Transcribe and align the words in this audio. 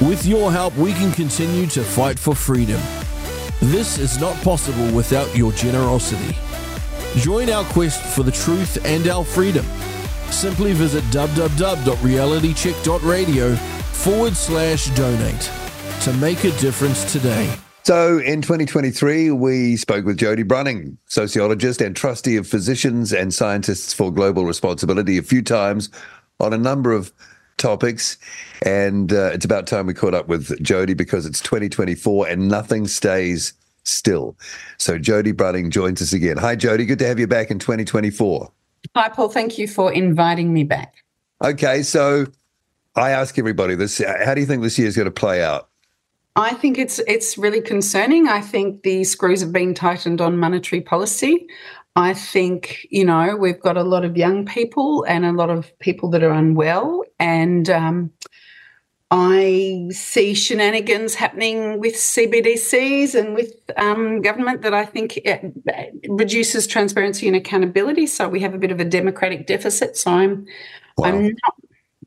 With 0.00 0.26
your 0.26 0.50
help, 0.50 0.76
we 0.76 0.92
can 0.92 1.12
continue 1.12 1.68
to 1.68 1.84
fight 1.84 2.18
for 2.18 2.34
freedom. 2.34 2.80
This 3.60 3.96
is 3.96 4.20
not 4.20 4.34
possible 4.42 4.92
without 4.92 5.36
your 5.36 5.52
generosity. 5.52 6.36
Join 7.20 7.48
our 7.48 7.62
quest 7.66 8.02
for 8.14 8.24
the 8.24 8.32
truth 8.32 8.84
and 8.84 9.06
our 9.06 9.24
freedom. 9.24 9.64
Simply 10.30 10.72
visit 10.72 11.04
www.realitycheck.radio 11.04 13.54
forward 13.54 14.34
slash 14.34 14.90
donate 14.90 15.48
to 16.02 16.12
make 16.14 16.42
a 16.42 16.50
difference 16.58 17.12
today. 17.12 17.54
So 17.84 18.18
in 18.18 18.42
2023, 18.42 19.30
we 19.30 19.76
spoke 19.76 20.04
with 20.04 20.18
Jody 20.18 20.42
Bruning, 20.42 20.96
sociologist 21.06 21.80
and 21.80 21.94
trustee 21.94 22.34
of 22.36 22.48
physicians 22.48 23.12
and 23.12 23.32
scientists 23.32 23.92
for 23.92 24.12
global 24.12 24.44
responsibility, 24.44 25.18
a 25.18 25.22
few 25.22 25.40
times 25.40 25.88
on 26.40 26.52
a 26.52 26.58
number 26.58 26.90
of 26.92 27.12
topics. 27.56 28.18
And 28.62 29.12
uh, 29.12 29.30
it's 29.32 29.44
about 29.44 29.66
time 29.66 29.86
we 29.86 29.94
caught 29.94 30.14
up 30.14 30.28
with 30.28 30.62
Jody 30.62 30.94
because 30.94 31.26
it's 31.26 31.40
2024 31.40 32.28
and 32.28 32.48
nothing 32.48 32.86
stays 32.86 33.52
still. 33.84 34.36
So 34.78 34.98
Jody 34.98 35.32
Bruning 35.32 35.70
joins 35.70 36.02
us 36.02 36.12
again. 36.12 36.36
Hi, 36.38 36.56
Jody. 36.56 36.86
Good 36.86 36.98
to 37.00 37.06
have 37.06 37.18
you 37.18 37.26
back 37.26 37.50
in 37.50 37.58
2024. 37.58 38.50
Hi, 38.94 39.08
Paul. 39.08 39.28
Thank 39.28 39.58
you 39.58 39.68
for 39.68 39.92
inviting 39.92 40.52
me 40.52 40.64
back. 40.64 41.04
Okay, 41.42 41.82
so 41.82 42.26
I 42.96 43.10
ask 43.10 43.38
everybody 43.38 43.74
this: 43.74 44.00
How 44.24 44.34
do 44.34 44.40
you 44.40 44.46
think 44.46 44.62
this 44.62 44.78
year 44.78 44.88
is 44.88 44.96
going 44.96 45.06
to 45.06 45.10
play 45.10 45.42
out? 45.42 45.68
I 46.36 46.54
think 46.54 46.78
it's 46.78 46.98
it's 47.06 47.38
really 47.38 47.60
concerning. 47.60 48.28
I 48.28 48.40
think 48.40 48.82
the 48.82 49.04
screws 49.04 49.40
have 49.40 49.52
been 49.52 49.74
tightened 49.74 50.20
on 50.20 50.36
monetary 50.36 50.80
policy. 50.80 51.46
I 51.96 52.12
think 52.14 52.86
you 52.90 53.04
know 53.04 53.36
we've 53.36 53.60
got 53.60 53.76
a 53.76 53.84
lot 53.84 54.04
of 54.04 54.16
young 54.16 54.44
people 54.44 55.04
and 55.04 55.24
a 55.24 55.32
lot 55.32 55.50
of 55.50 55.76
people 55.78 56.10
that 56.10 56.22
are 56.22 56.32
unwell, 56.32 57.04
and 57.20 57.70
um, 57.70 58.10
I 59.10 59.86
see 59.90 60.34
shenanigans 60.34 61.14
happening 61.14 61.78
with 61.78 61.94
CBDCs 61.94 63.14
and 63.14 63.34
with 63.34 63.52
um, 63.76 64.22
government 64.22 64.62
that 64.62 64.74
I 64.74 64.84
think 64.84 65.20
reduces 66.08 66.66
transparency 66.66 67.28
and 67.28 67.36
accountability. 67.36 68.08
So 68.08 68.28
we 68.28 68.40
have 68.40 68.54
a 68.54 68.58
bit 68.58 68.72
of 68.72 68.80
a 68.80 68.84
democratic 68.84 69.46
deficit. 69.46 69.96
So 69.96 70.10
I'm 70.10 70.46
wow. 70.98 71.08
I'm 71.08 71.26
not 71.26 71.54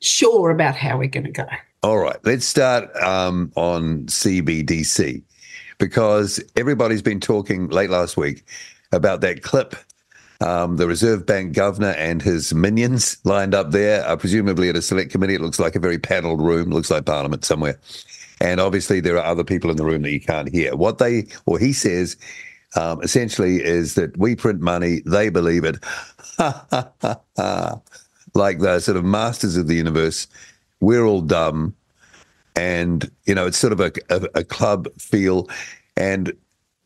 sure 0.02 0.50
about 0.50 0.76
how 0.76 0.98
we're 0.98 1.08
going 1.08 1.26
to 1.26 1.32
go. 1.32 1.46
All 1.84 2.00
right, 2.00 2.18
let's 2.24 2.46
start 2.46 2.94
um, 2.98 3.54
on 3.56 4.06
CBDC 4.08 5.24
because 5.78 6.44
everybody's 6.58 7.02
been 7.02 7.22
talking 7.22 7.70
late 7.70 7.90
last 7.90 8.18
week 8.18 8.44
about 8.92 9.22
that 9.22 9.44
clip. 9.44 9.76
Um, 10.40 10.78
the 10.78 10.88
Reserve 10.88 11.26
Bank 11.26 11.54
governor 11.54 11.92
and 11.92 12.22
his 12.22 12.54
minions 12.54 13.18
lined 13.24 13.56
up 13.56 13.72
there, 13.72 14.08
uh, 14.08 14.16
presumably 14.16 14.70
at 14.70 14.76
a 14.76 14.82
select 14.82 15.12
committee. 15.12 15.36
It 15.36 15.42
looks 15.42 15.60
like 15.60 15.76
a 15.76 15.80
very 15.80 15.98
panelled 15.98 16.42
room, 16.42 16.70
looks 16.70 16.92
like 16.92 17.06
Parliament 17.06 17.44
somewhere. 17.44 17.80
And 18.40 18.60
obviously, 18.60 19.00
there 19.00 19.18
are 19.18 19.26
other 19.26 19.44
people 19.44 19.72
in 19.72 19.78
the 19.78 19.86
room 19.86 20.04
that 20.04 20.12
you 20.12 20.22
can't 20.22 20.54
hear. 20.54 20.76
What 20.76 21.00
they, 21.00 21.26
or 21.48 21.58
he 21.58 21.74
says, 21.74 22.16
um, 22.76 23.02
essentially 23.02 23.64
is 23.64 23.96
that 23.96 24.16
we 24.18 24.36
print 24.36 24.62
money, 24.62 25.02
they 25.06 25.30
believe 25.30 25.64
it. 25.64 25.78
like 28.36 28.60
the 28.60 28.80
sort 28.80 28.98
of 28.98 29.06
masters 29.06 29.58
of 29.58 29.68
the 29.68 29.76
universe 29.76 30.28
we're 30.80 31.06
all 31.06 31.22
dumb, 31.22 31.76
and 32.56 33.10
you 33.26 33.36
know 33.36 33.48
it's 33.48 33.58
sort 33.58 33.74
of 33.74 33.80
a, 33.80 33.92
a, 34.10 34.28
a 34.36 34.44
club 34.44 34.88
feel, 35.00 35.50
and 35.96 36.34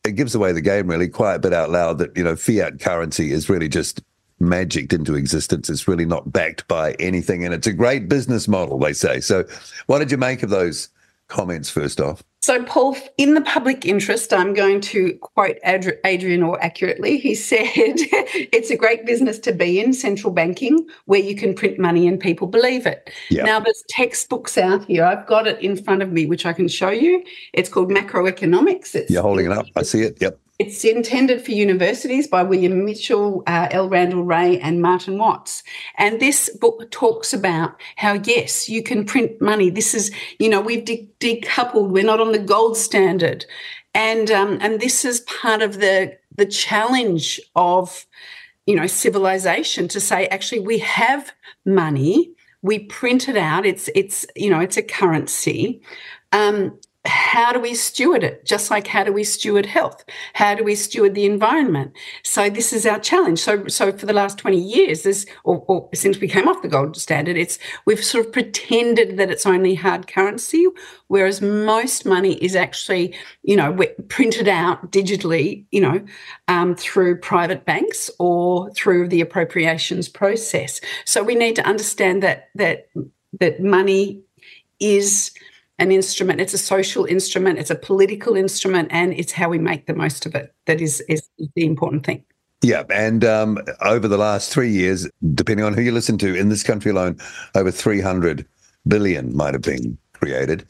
it 0.04 0.14
gives 0.14 0.36
away 0.36 0.52
the 0.52 0.62
game 0.62 0.88
really 0.88 1.08
quite 1.08 1.36
a 1.36 1.40
bit 1.40 1.54
out 1.54 1.70
loud 1.70 1.98
that 2.00 2.16
you 2.18 2.24
know 2.24 2.36
fiat 2.36 2.80
currency 2.80 3.32
is 3.32 3.50
really 3.50 3.70
just 3.70 4.02
magicked 4.40 4.94
into 4.94 5.16
existence. 5.16 5.70
It's 5.70 5.88
really 5.88 6.06
not 6.06 6.32
backed 6.32 6.68
by 6.68 6.94
anything, 6.94 7.46
and 7.46 7.54
it's 7.54 7.68
a 7.68 7.74
great 7.74 8.10
business 8.10 8.48
model, 8.48 8.80
they 8.80 8.94
say. 8.94 9.20
So, 9.20 9.46
what 9.86 10.00
did 10.00 10.12
you 10.12 10.18
make 10.18 10.44
of 10.44 10.50
those 10.50 10.90
comments 11.28 11.70
first 11.70 12.02
off? 12.02 12.24
So, 12.44 12.64
Paul, 12.64 12.98
in 13.18 13.36
the 13.36 13.42
public 13.42 13.86
interest, 13.86 14.34
I'm 14.34 14.56
going 14.56 14.82
to 14.82 15.14
quote 15.22 15.58
Adrian 15.64 16.42
Orr 16.42 16.58
accurately. 16.60 17.20
He 17.20 17.36
said, 17.52 17.68
It's 17.76 18.72
a 18.72 18.76
great 18.76 19.06
business 19.06 19.38
to 19.40 19.52
be 19.52 19.80
in, 19.80 19.94
central 19.94 20.34
banking, 20.34 20.88
where 21.06 21.20
you 21.20 21.36
can 21.36 21.54
print 21.54 21.78
money 21.78 22.08
and 22.08 22.20
people 22.20 22.48
believe 22.48 22.88
it. 22.88 23.12
Yep. 23.30 23.46
Now, 23.46 23.60
there's 23.60 23.84
textbooks 23.90 24.58
out 24.58 24.86
here. 24.86 25.06
I've 25.06 25.28
got 25.28 25.46
it 25.46 25.62
in 25.62 25.78
front 25.78 26.02
of 26.02 26.12
me, 26.12 26.26
which 26.26 26.48
I 26.48 26.54
can 26.54 26.68
show 26.68 26.90
you. 26.90 27.24
It's 27.54 27.70
called 27.70 27.92
Macroeconomics. 27.92 28.96
It's, 28.96 29.12
You're 29.12 29.22
holding 29.22 29.46
it 29.46 29.52
up. 29.52 29.68
I 29.76 29.84
see 29.84 30.02
it. 30.02 30.18
Yep. 30.20 30.40
It's 30.62 30.86
intended 30.86 31.44
for 31.44 31.54
universities 31.54 32.28
by 32.28 32.44
William 32.44 32.86
Mitchell, 32.86 33.42
uh, 33.48 33.68
L. 33.72 33.90
Randall 33.90 34.24
Wray, 34.24 34.60
and 34.60 34.80
Martin 34.80 35.18
Watts. 35.18 35.64
And 35.98 36.20
this 36.20 36.56
book 36.56 36.92
talks 36.92 37.34
about 37.34 37.82
how, 37.96 38.14
yes, 38.14 38.70
you 38.70 38.84
can 38.84 39.04
print 39.04 39.42
money. 39.42 39.72
This 39.72 39.96
is, 39.96 40.12
you 40.38 40.50
know, 40.50 40.62
we've 40.62 40.86
de- 40.86 41.10
decoupled, 41.20 41.90
we're 41.90 42.04
not 42.04 42.20
on 42.20 42.32
the 42.32 42.38
gold 42.38 42.78
standard. 42.78 43.44
And, 43.96 44.30
um, 44.30 44.60
and 44.62 44.80
this 44.80 45.04
is 45.04 45.22
part 45.22 45.64
of 45.64 45.80
the, 45.80 46.16
the 46.36 46.46
challenge 46.46 47.42
of, 47.56 48.06
you 48.68 48.76
know, 48.76 48.86
civilization 48.86 49.88
to 49.88 50.00
say, 50.00 50.28
actually, 50.28 50.60
we 50.60 50.78
have 50.78 51.34
money, 51.66 52.36
we 52.62 52.78
print 52.78 53.28
it 53.28 53.36
out, 53.36 53.66
it's, 53.66 53.90
it's 53.96 54.28
you 54.36 54.52
know, 54.52 54.60
it's 54.60 54.78
a 54.78 54.84
currency. 54.84 55.82
Um, 56.32 56.78
how 57.06 57.52
do 57.52 57.60
we 57.60 57.74
steward 57.74 58.24
it? 58.24 58.46
Just 58.46 58.70
like 58.70 58.86
how 58.86 59.04
do 59.04 59.12
we 59.12 59.24
steward 59.24 59.66
health? 59.66 60.06
How 60.34 60.54
do 60.54 60.64
we 60.64 60.76
steward 60.76 61.16
the 61.16 61.26
environment? 61.26 61.94
So 62.24 62.48
this 62.48 62.72
is 62.72 62.86
our 62.86 63.00
challenge. 63.00 63.40
So, 63.40 63.68
so 63.68 63.92
for 63.92 64.06
the 64.06 64.14
last 64.14 64.38
20 64.38 64.60
years, 64.60 65.02
this, 65.02 65.26
or, 65.44 65.64
or, 65.68 65.90
since 65.96 66.20
we 66.20 66.28
came 66.28 66.48
off 66.48 66.62
the 66.62 66.68
gold 66.68 66.96
standard, 66.96 67.38
it's 67.38 67.58
we've 67.86 68.04
sort 68.04 68.28
of 68.28 68.32
pretended 68.32 69.18
that 69.18 69.32
it's 69.32 69.48
only 69.48 69.74
hard 69.74 70.08
currency, 70.08 70.68
whereas 71.08 71.42
most 71.42 72.06
money 72.06 72.34
is 72.36 72.56
actually, 72.56 73.16
you 73.42 73.56
know, 73.56 73.76
printed 74.10 74.48
out 74.48 74.92
digitally, 74.92 75.66
you 75.72 75.82
know, 75.82 76.06
um, 76.50 76.76
through 76.76 77.20
private 77.20 77.66
banks 77.66 78.12
or 78.20 78.70
through 78.72 79.08
the 79.08 79.22
appropriations 79.22 80.08
process. 80.08 80.80
So 81.06 81.24
we 81.24 81.34
need 81.34 81.56
to 81.56 81.66
understand 81.66 82.22
that 82.22 82.50
that 82.56 82.90
that 83.40 83.62
money 83.62 84.22
is 84.80 85.32
an 85.82 85.92
instrument. 85.92 86.40
It's 86.40 86.54
a 86.54 86.60
social 86.60 87.06
instrument, 87.06 87.58
it's 87.58 87.72
a 87.72 87.76
political 87.76 88.36
instrument, 88.36 88.90
and 88.92 89.14
it's 89.14 89.32
how 89.32 89.50
we 89.50 89.58
make 89.58 89.88
the 89.88 89.96
most 89.96 90.26
of 90.28 90.36
it 90.36 90.54
that 90.68 90.80
is, 90.80 91.02
is 91.10 91.28
the 91.56 91.66
important 91.66 92.06
thing. 92.06 92.24
Yeah, 92.62 92.84
and 92.94 93.26
um, 93.26 93.58
over 93.82 94.08
the 94.08 94.20
last 94.20 94.52
three 94.54 94.70
years, 94.70 95.10
depending 95.34 95.66
on 95.66 95.74
who 95.74 95.82
you 95.82 95.92
listen 95.92 96.20
to, 96.20 96.36
in 96.36 96.50
this 96.50 96.62
country 96.62 96.92
alone, 96.92 97.18
over 97.56 97.72
300 97.72 98.46
billion 98.88 99.36
might 99.36 99.56
have 99.56 99.64
been 99.64 99.98
created 100.14 100.66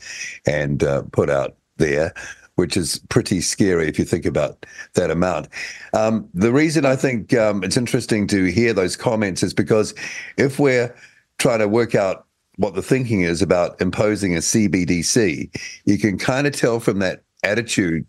and 0.47 0.81
uh, 0.81 1.01
put 1.11 1.29
out 1.29 1.57
there, 1.75 2.13
which 2.55 2.77
is 2.77 3.01
pretty 3.09 3.41
scary 3.41 3.89
if 3.89 3.99
you 3.99 4.05
think 4.05 4.25
about 4.25 4.65
that 4.93 5.11
amount. 5.11 5.49
Um, 5.93 6.29
the 6.33 6.53
reason 6.53 6.85
I 6.85 6.95
think 6.95 7.33
um, 7.33 7.65
it's 7.65 7.75
interesting 7.75 8.27
to 8.27 8.45
hear 8.45 8.71
those 8.71 8.95
comments 8.95 9.43
is 9.43 9.53
because 9.53 9.93
if 10.37 10.57
we're 10.57 10.95
trying 11.37 11.59
to 11.59 11.67
work 11.67 11.95
out 11.95 12.27
what 12.57 12.75
the 12.75 12.81
thinking 12.81 13.21
is 13.21 13.41
about 13.41 13.79
imposing 13.81 14.35
a 14.35 14.39
CBDC, 14.39 15.55
you 15.85 15.97
can 15.97 16.17
kind 16.17 16.47
of 16.47 16.53
tell 16.53 16.79
from 16.79 16.99
that 16.99 17.23
attitude, 17.43 18.05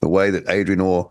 the 0.00 0.08
way 0.08 0.30
that 0.30 0.48
Adrian 0.48 0.80
Orr 0.80 1.10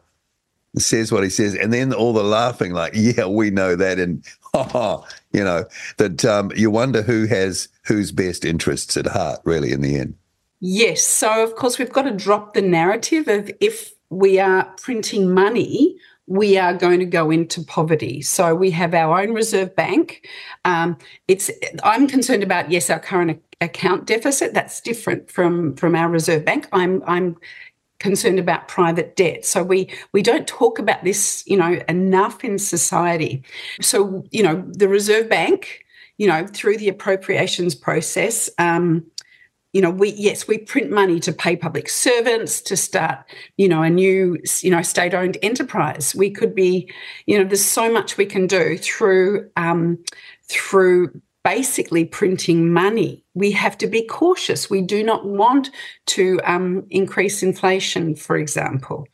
says 0.78 1.12
what 1.12 1.24
he 1.24 1.30
says, 1.30 1.56
and 1.56 1.74
then 1.74 1.94
all 1.94 2.14
the 2.14 2.24
laughing, 2.24 2.74
like, 2.74 2.94
yeah, 2.96 3.26
we 3.26 3.50
know 3.50 3.76
that, 3.76 4.00
and 4.00 4.24
you 5.34 5.44
know, 5.44 5.66
that 5.98 6.26
um, 6.26 6.52
you 6.56 6.72
wonder 6.72 7.02
who 7.02 7.26
has 7.28 7.68
whose 7.86 8.12
best 8.12 8.46
interests 8.46 8.98
at 8.98 9.08
heart, 9.08 9.40
really, 9.44 9.72
in 9.72 9.82
the 9.82 9.96
end. 9.98 10.16
Yes. 10.60 11.04
So, 11.04 11.44
of 11.44 11.56
course, 11.56 11.80
we've 11.80 11.92
got 11.92 12.04
to 12.04 12.12
drop 12.12 12.54
the 12.54 12.62
narrative 12.62 13.28
of 13.28 13.52
if 13.62 13.94
we 14.10 14.40
are 14.40 14.66
printing 14.82 15.34
money, 15.34 15.96
we 16.30 16.60
are 16.60 16.76
going 16.76 17.00
to 17.00 17.06
go 17.06 17.32
into 17.32 17.64
poverty. 17.64 18.22
So 18.22 18.54
we 18.54 18.70
have 18.72 18.94
our 18.94 19.20
own 19.20 19.34
reserve 19.34 19.76
bank. 19.76 20.28
Um, 20.64 20.96
it's 21.28 21.50
I'm 21.84 22.08
concerned 22.08 22.44
about 22.44 22.72
yes, 22.72 22.90
our 22.92 23.00
current 23.00 23.42
account 23.60 24.06
deficit. 24.06 24.54
That's 24.54 24.80
different 24.80 25.32
from 25.32 25.76
from 25.76 25.96
our 25.96 26.08
reserve 26.08 26.46
bank. 26.46 26.68
I'm 26.72 27.04
I'm 27.08 27.36
concerned 28.00 28.38
about 28.38 28.68
private 28.68 29.16
debt. 29.16 29.44
So 29.44 29.64
we 29.64 29.90
we 30.14 30.22
don't 30.22 30.48
talk 30.48 30.78
about 30.78 31.04
this, 31.04 31.44
you 31.48 31.58
know, 31.58 31.81
enough 31.90 32.44
in 32.44 32.60
society. 32.60 33.44
So 33.82 34.24
you 34.30 34.44
know, 34.44 34.64
the 34.68 34.88
reserve 34.88 35.30
bank, 35.30 35.84
you 36.20 36.28
know, 36.28 36.46
through 36.46 36.78
the 36.78 36.90
appropriations 36.90 37.74
process. 37.74 38.52
Um, 38.60 39.04
you 39.74 39.81
know 39.81 39.89
we 39.89 40.10
yes 40.13 40.48
we 40.48 40.57
print 40.57 40.92
money 40.92 41.19
to 41.19 41.31
pay 41.31 41.56
public 41.56 41.89
servants 41.89 42.62
to 42.62 42.75
start 42.75 43.19
you 43.57 43.68
know 43.68 43.83
a 43.83 43.89
new 43.89 44.38
you 44.62 44.71
know 44.71 44.81
state 44.81 45.13
owned 45.13 45.38
enterprise. 45.42 46.16
We 46.16 46.31
could 46.31 46.56
be 46.56 46.92
you 47.25 47.38
know 47.38 47.44
there's 47.44 47.66
so 47.66 47.92
much 47.92 48.18
we 48.18 48.25
can 48.25 48.48
do 48.48 48.77
through 48.77 49.50
um, 49.56 50.00
through 50.48 51.21
basically 51.44 52.04
printing 52.04 52.74
money. 52.74 53.24
We 53.33 53.51
have 53.51 53.77
to 53.77 53.88
be 53.88 54.06
cautious. 54.06 54.69
We 54.69 54.81
do 54.81 55.04
not 55.04 55.25
want 55.25 55.69
to 56.07 56.39
um, 56.44 56.86
increase 56.89 57.44
inflation 57.44 58.15
for 58.15 58.38
example 58.38 59.07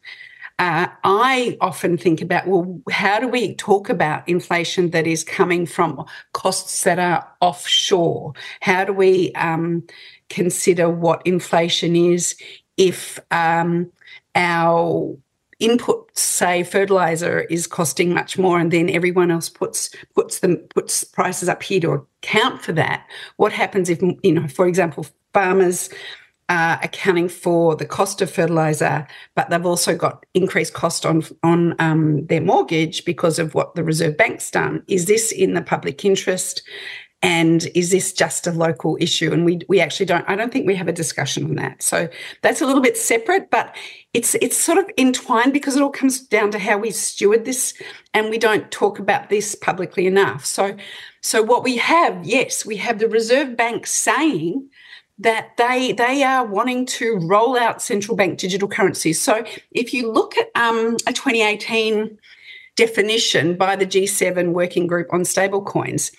uh, 0.58 0.88
I 1.04 1.58
often 1.60 1.98
think 1.98 2.22
about 2.22 2.48
well, 2.48 2.82
how 2.90 3.20
do 3.20 3.28
we 3.28 3.56
talk 3.56 3.90
about 3.90 4.28
inflation 4.28 4.92
that 4.92 5.06
is 5.06 5.24
coming 5.24 5.66
from 5.66 6.06
costs 6.34 6.84
that 6.84 6.98
are 6.98 7.28
offshore? 7.42 8.34
How 8.62 8.86
do 8.86 8.94
we 8.94 9.34
um, 9.34 9.84
consider 10.30 10.90
what 10.90 11.22
inflation 11.26 11.96
is 11.96 12.36
if 12.78 13.20
um, 13.32 13.92
our 14.34 15.18
input 15.60 16.10
say 16.18 16.64
fertilizer 16.64 17.42
is 17.42 17.68
costing 17.68 18.14
much 18.14 18.38
more 18.38 18.60
and 18.60 18.72
then 18.72 18.90
everyone 18.90 19.32
else 19.32 19.48
puts 19.48 19.90
puts 20.14 20.40
them 20.40 20.58
puts 20.76 21.06
prices 21.06 21.48
up 21.48 21.64
here 21.64 21.80
to 21.80 22.06
account 22.22 22.62
for 22.62 22.74
that 22.74 23.08
what 23.38 23.54
happens 23.54 23.90
if 23.90 24.02
you 24.22 24.34
know 24.34 24.46
for 24.50 24.68
example 24.68 25.06
farmers 25.34 25.90
are 26.48 26.80
accounting 26.84 27.28
for 27.28 27.76
the 27.76 27.86
cost 27.86 28.22
of 28.22 28.30
fertilizer 28.30 29.08
but 29.34 29.50
they've 29.50 29.66
also 29.66 29.96
got 29.96 30.26
increased 30.34 30.74
cost 30.74 31.06
on 31.06 31.24
on 31.44 31.76
um, 31.80 32.26
their 32.28 32.42
mortgage 32.42 33.04
because 33.06 33.40
of 33.40 33.54
what 33.56 33.76
the 33.76 33.84
reserve 33.84 34.18
bank's 34.18 34.52
done. 34.52 34.84
Is 34.88 35.06
this 35.06 35.32
in 35.32 35.54
the 35.54 35.62
public 35.62 36.06
interest? 36.06 36.62
And 37.22 37.66
is 37.74 37.90
this 37.90 38.14
just 38.14 38.46
a 38.46 38.52
local 38.52 38.98
issue? 39.00 39.34
And 39.34 39.46
we 39.46 39.62
we 39.68 39.80
actually 39.80 40.06
don't 40.06 40.30
i 40.30 40.36
don't 40.36 40.54
think 40.54 40.68
we 40.68 40.76
have 40.76 40.88
a 40.88 40.94
discussion 40.94 41.46
on 41.46 41.56
that. 41.56 41.82
So 41.82 42.08
that's 42.44 42.62
a 42.62 42.68
little 42.68 42.82
bit 42.82 42.98
separate 42.98 43.50
but 43.50 43.76
it's 44.14 44.36
it's 44.36 44.58
sort 44.58 44.78
of 44.78 44.90
entwined 44.98 45.52
because 45.52 45.76
it 45.76 45.82
all 45.82 45.90
comes 45.90 46.20
down 46.20 46.52
to 46.52 46.60
how 46.60 46.78
we 46.78 46.92
steward 46.92 47.46
this 47.46 47.74
and 48.14 48.30
we 48.30 48.38
don't 48.38 48.70
talk 48.70 49.00
about 49.00 49.30
this 49.30 49.56
publicly 49.56 50.06
enough. 50.06 50.46
So 50.46 50.78
so 51.22 51.42
what 51.42 51.64
we 51.64 51.78
have 51.78 52.24
yes 52.24 52.66
we 52.66 52.76
have 52.78 53.00
the 53.00 53.10
reserve 53.10 53.58
bank 53.58 53.88
saying 53.88 54.70
that 55.20 55.56
they 55.58 55.94
they 55.94 56.24
are 56.24 56.46
wanting 56.46 56.86
to 56.86 57.18
roll 57.24 57.58
out 57.58 57.82
central 57.82 58.18
bank 58.18 58.38
digital 58.38 58.68
currencies 58.68 59.22
so 59.22 59.44
if 59.72 59.94
you 59.94 60.12
look 60.12 60.38
at 60.38 60.50
um, 60.56 60.96
a 61.08 61.14
2018 61.14 62.18
definition 62.76 63.56
by 63.56 63.76
the 63.76 63.86
G7 63.86 64.52
working 64.52 64.88
group 64.88 65.08
on 65.14 65.22
stablecoins 65.22 66.12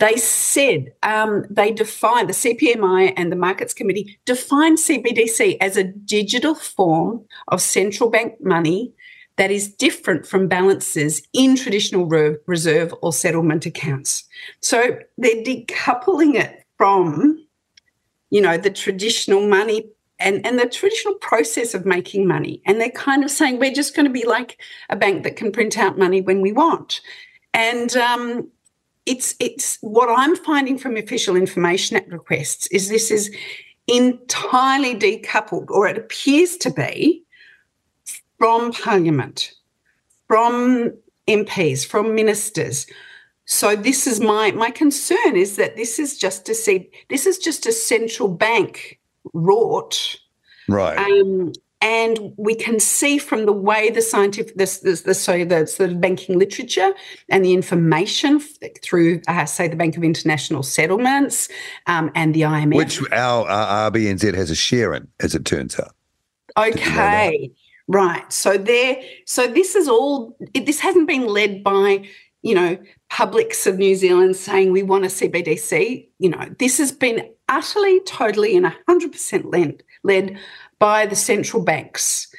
they 0.00 0.16
said 0.16 0.92
um, 1.02 1.44
they 1.50 1.70
defined 1.72 2.28
the 2.28 2.32
CPMI 2.32 3.12
and 3.16 3.30
the 3.30 3.36
Markets 3.36 3.74
Committee 3.74 4.18
defined 4.24 4.78
CBDC 4.78 5.58
as 5.60 5.76
a 5.76 5.84
digital 5.84 6.54
form 6.54 7.24
of 7.48 7.60
central 7.60 8.08
bank 8.08 8.40
money 8.40 8.94
that 9.36 9.50
is 9.50 9.72
different 9.72 10.26
from 10.26 10.48
balances 10.48 11.22
in 11.32 11.54
traditional 11.54 12.06
re- 12.06 12.36
reserve 12.46 12.94
or 13.02 13.12
settlement 13.12 13.66
accounts. 13.66 14.24
So 14.60 14.98
they're 15.18 15.42
decoupling 15.42 16.34
it 16.34 16.64
from, 16.76 17.46
you 18.30 18.40
know, 18.40 18.56
the 18.56 18.70
traditional 18.70 19.46
money 19.46 19.88
and, 20.18 20.44
and 20.46 20.58
the 20.58 20.66
traditional 20.66 21.14
process 21.14 21.74
of 21.74 21.86
making 21.86 22.26
money. 22.26 22.62
And 22.66 22.80
they're 22.80 22.90
kind 22.90 23.24
of 23.24 23.30
saying 23.30 23.58
we're 23.58 23.72
just 23.72 23.96
going 23.96 24.06
to 24.06 24.12
be 24.12 24.26
like 24.26 24.60
a 24.88 24.96
bank 24.96 25.24
that 25.24 25.36
can 25.36 25.50
print 25.50 25.78
out 25.78 25.98
money 25.98 26.20
when 26.20 26.40
we 26.40 26.52
want. 26.52 27.00
And 27.54 27.96
um, 27.96 28.48
it's 29.06 29.34
it's 29.40 29.78
what 29.80 30.08
I'm 30.08 30.36
finding 30.36 30.78
from 30.78 30.96
official 30.96 31.36
information 31.36 31.96
act 31.96 32.12
requests 32.12 32.66
is 32.68 32.88
this 32.88 33.10
is 33.10 33.34
entirely 33.88 34.94
decoupled, 34.94 35.70
or 35.70 35.88
it 35.88 35.98
appears 35.98 36.56
to 36.58 36.70
be, 36.70 37.24
from 38.38 38.72
Parliament, 38.72 39.52
from 40.28 40.92
MPs, 41.26 41.84
from 41.84 42.14
ministers. 42.14 42.86
So 43.50 43.74
this 43.74 44.06
is 44.06 44.20
my 44.20 44.52
my 44.52 44.70
concern 44.70 45.34
is 45.34 45.56
that 45.56 45.74
this 45.74 45.98
is 45.98 46.16
just 46.16 46.46
to 46.46 46.54
see 46.54 46.88
this 47.08 47.26
is 47.26 47.36
just 47.36 47.66
a 47.66 47.72
central 47.72 48.28
bank 48.28 49.00
wrought 49.34 50.16
right 50.68 50.96
um, 50.96 51.52
and 51.80 52.32
we 52.36 52.54
can 52.54 52.78
see 52.78 53.18
from 53.18 53.46
the 53.46 53.52
way 53.52 53.90
the 53.90 54.02
scientific, 54.02 54.54
this, 54.54 54.78
this, 54.78 55.00
this 55.00 55.20
sorry, 55.20 55.44
the 55.44 55.66
sort 55.66 55.90
of 55.90 56.00
banking 56.00 56.38
literature 56.38 56.92
and 57.28 57.44
the 57.44 57.52
information 57.54 58.40
through, 58.82 59.22
uh, 59.26 59.46
say, 59.46 59.66
the 59.66 59.76
Bank 59.76 59.96
of 59.96 60.04
International 60.04 60.62
Settlements 60.62 61.48
um, 61.86 62.12
and 62.14 62.34
the 62.34 62.42
IMF, 62.42 62.74
which 62.74 63.00
our, 63.12 63.48
our 63.48 63.90
RBNZ 63.90 64.34
has 64.34 64.50
a 64.50 64.54
share 64.54 64.92
in, 64.94 65.08
as 65.20 65.34
it 65.34 65.46
turns 65.46 65.80
out. 65.80 65.94
Okay, 66.56 67.50
right. 67.88 68.30
So 68.30 68.58
there, 68.58 69.00
so 69.24 69.46
this 69.46 69.74
is 69.74 69.88
all. 69.88 70.36
It, 70.52 70.66
this 70.66 70.80
hasn't 70.80 71.08
been 71.08 71.26
led 71.26 71.64
by 71.64 72.06
you 72.42 72.54
know 72.54 72.78
publics 73.10 73.66
of 73.66 73.78
New 73.78 73.94
Zealand 73.94 74.36
saying 74.36 74.72
we 74.72 74.82
want 74.82 75.04
a 75.04 75.08
CBDC. 75.08 76.08
You 76.18 76.30
know, 76.30 76.46
this 76.58 76.78
has 76.78 76.92
been 76.92 77.28
utterly, 77.48 78.00
totally, 78.00 78.56
and 78.56 78.72
hundred 78.86 79.12
percent 79.12 79.50
led 79.50 79.82
led 80.02 80.38
by 80.78 81.06
the 81.06 81.16
central 81.16 81.62
banks. 81.62 82.32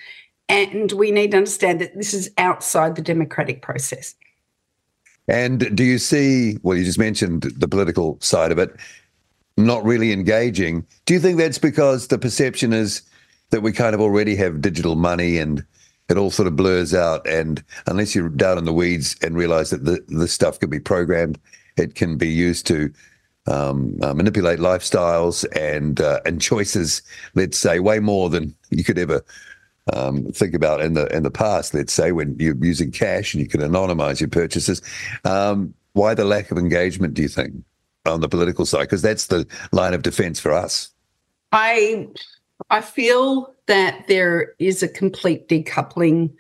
And 0.50 0.92
we 0.92 1.12
need 1.12 1.32
to 1.32 1.38
understand 1.38 1.80
that 1.80 1.96
this 1.96 2.14
is 2.14 2.30
outside 2.38 2.96
the 2.96 3.02
democratic 3.02 3.62
process. 3.62 4.16
And 5.28 5.74
do 5.76 5.84
you 5.84 5.98
see, 5.98 6.58
well, 6.62 6.78
you 6.78 6.84
just 6.84 7.00
mentioned 7.00 7.44
the 7.44 7.68
political 7.68 8.18
side 8.20 8.52
of 8.52 8.60
it, 8.60 8.76
not 9.56 9.84
really 9.86 10.12
engaging. 10.12 10.86
Do 11.06 11.14
you 11.14 11.22
think 11.22 11.38
that's 11.38 11.58
because 11.58 12.08
the 12.08 12.18
perception 12.18 12.74
is 12.74 13.02
that 13.52 13.62
we 13.62 13.72
kind 13.72 13.96
of 13.96 14.02
already 14.02 14.36
have 14.36 14.62
digital 14.62 14.96
money 14.96 15.38
and 15.38 15.64
it 16.12 16.18
all 16.18 16.30
sort 16.30 16.48
of 16.48 16.56
blurs 16.56 16.94
out? 16.94 17.26
And 17.28 17.64
unless 17.88 18.14
you're 18.14 18.30
down 18.30 18.58
in 18.58 18.66
the 18.66 18.74
weeds 18.74 19.16
and 19.22 19.36
realize 19.36 19.72
that 19.72 19.86
the, 19.86 20.04
this 20.08 20.34
stuff 20.34 20.60
can 20.60 20.70
be 20.70 20.80
programmed, 20.80 21.40
it 21.78 21.96
can 21.96 22.18
be 22.18 22.28
used 22.28 22.68
to 22.68 22.94
um, 23.48 23.98
uh, 24.02 24.14
manipulate 24.14 24.60
lifestyles 24.60 25.46
and 25.58 26.00
uh, 26.00 26.20
and 26.26 26.42
choices. 26.42 27.02
Let's 27.34 27.58
say 27.58 27.80
way 27.80 28.00
more 28.00 28.30
than 28.30 28.56
you 28.70 28.84
could 28.84 29.00
ever 29.00 29.24
um, 29.94 30.32
think 30.32 30.54
about 30.54 30.82
in 30.82 30.94
the 30.94 31.08
in 31.16 31.24
the 31.24 31.32
past. 31.32 31.74
Let's 31.74 31.94
say 31.94 32.12
when 32.12 32.36
you're 32.40 32.64
using 32.64 32.92
cash 32.92 33.34
and 33.34 33.42
you 33.42 33.50
can 33.50 33.62
anonymize 33.62 34.20
your 34.20 34.30
purchases. 34.30 34.82
Um, 35.26 35.74
why 35.94 36.14
the 36.14 36.26
lack 36.26 36.52
of 36.52 36.58
engagement? 36.58 37.14
Do 37.14 37.22
you 37.22 37.28
think 37.28 37.54
on 38.06 38.22
the 38.22 38.30
political 38.30 38.66
side? 38.66 38.84
Because 38.84 39.02
that's 39.02 39.28
the 39.28 39.48
line 39.72 39.94
of 39.94 40.04
defense 40.04 40.40
for 40.40 40.54
us. 40.54 40.90
I 41.52 42.08
I 42.72 42.82
feel 42.82 43.54
that 43.68 44.08
there 44.08 44.54
is 44.58 44.82
a 44.82 44.88
complete 44.88 45.48
decoupling 45.48 46.34